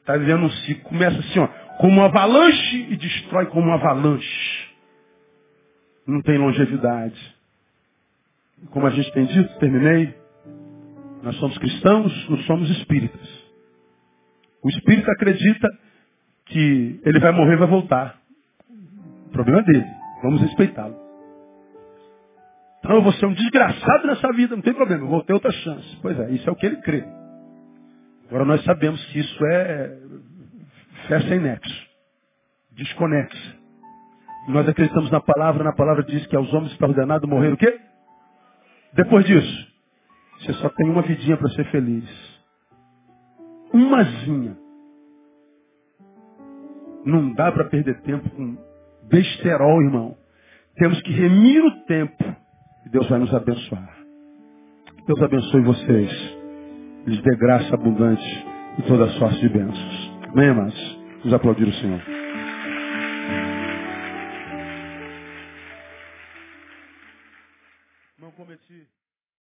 [0.00, 0.84] Está vivendo um ciclo.
[0.84, 1.46] Começa assim, ó,
[1.78, 4.68] como uma avalanche e destrói como uma avalanche.
[6.06, 7.33] Não tem longevidade.
[8.70, 10.14] Como a gente tem dito, terminei.
[11.22, 13.44] Nós somos cristãos, não somos espíritas.
[14.62, 15.68] O espírito acredita
[16.46, 18.18] que ele vai morrer e vai voltar.
[19.26, 19.86] O problema é dele.
[20.22, 21.04] Vamos respeitá-lo.
[22.84, 25.50] Então eu vou ser um desgraçado nessa vida, não tem problema, eu vou ter outra
[25.50, 25.98] chance.
[26.02, 27.02] Pois é, isso é o que ele crê.
[28.28, 29.98] Agora nós sabemos que isso é
[31.08, 31.86] fé sem nexo,
[32.72, 33.54] desconexa.
[34.48, 37.80] Nós acreditamos na palavra, na palavra diz que aos homens está ordenado morrer o quê?
[38.94, 39.72] Depois disso,
[40.38, 42.04] você só tem uma vidinha para ser feliz.
[43.72, 44.56] Umazinha.
[47.04, 48.56] Não dá para perder tempo com
[49.08, 50.16] besterol, irmão.
[50.76, 52.24] Temos que remir o tempo
[52.86, 53.98] e Deus vai nos abençoar.
[55.06, 56.38] Deus abençoe vocês.
[57.06, 58.46] Lhes dê graça abundante
[58.78, 60.12] e toda sorte de bênçãos.
[60.32, 60.98] Amém, amados?
[61.18, 62.23] Vamos aplaudir o Senhor.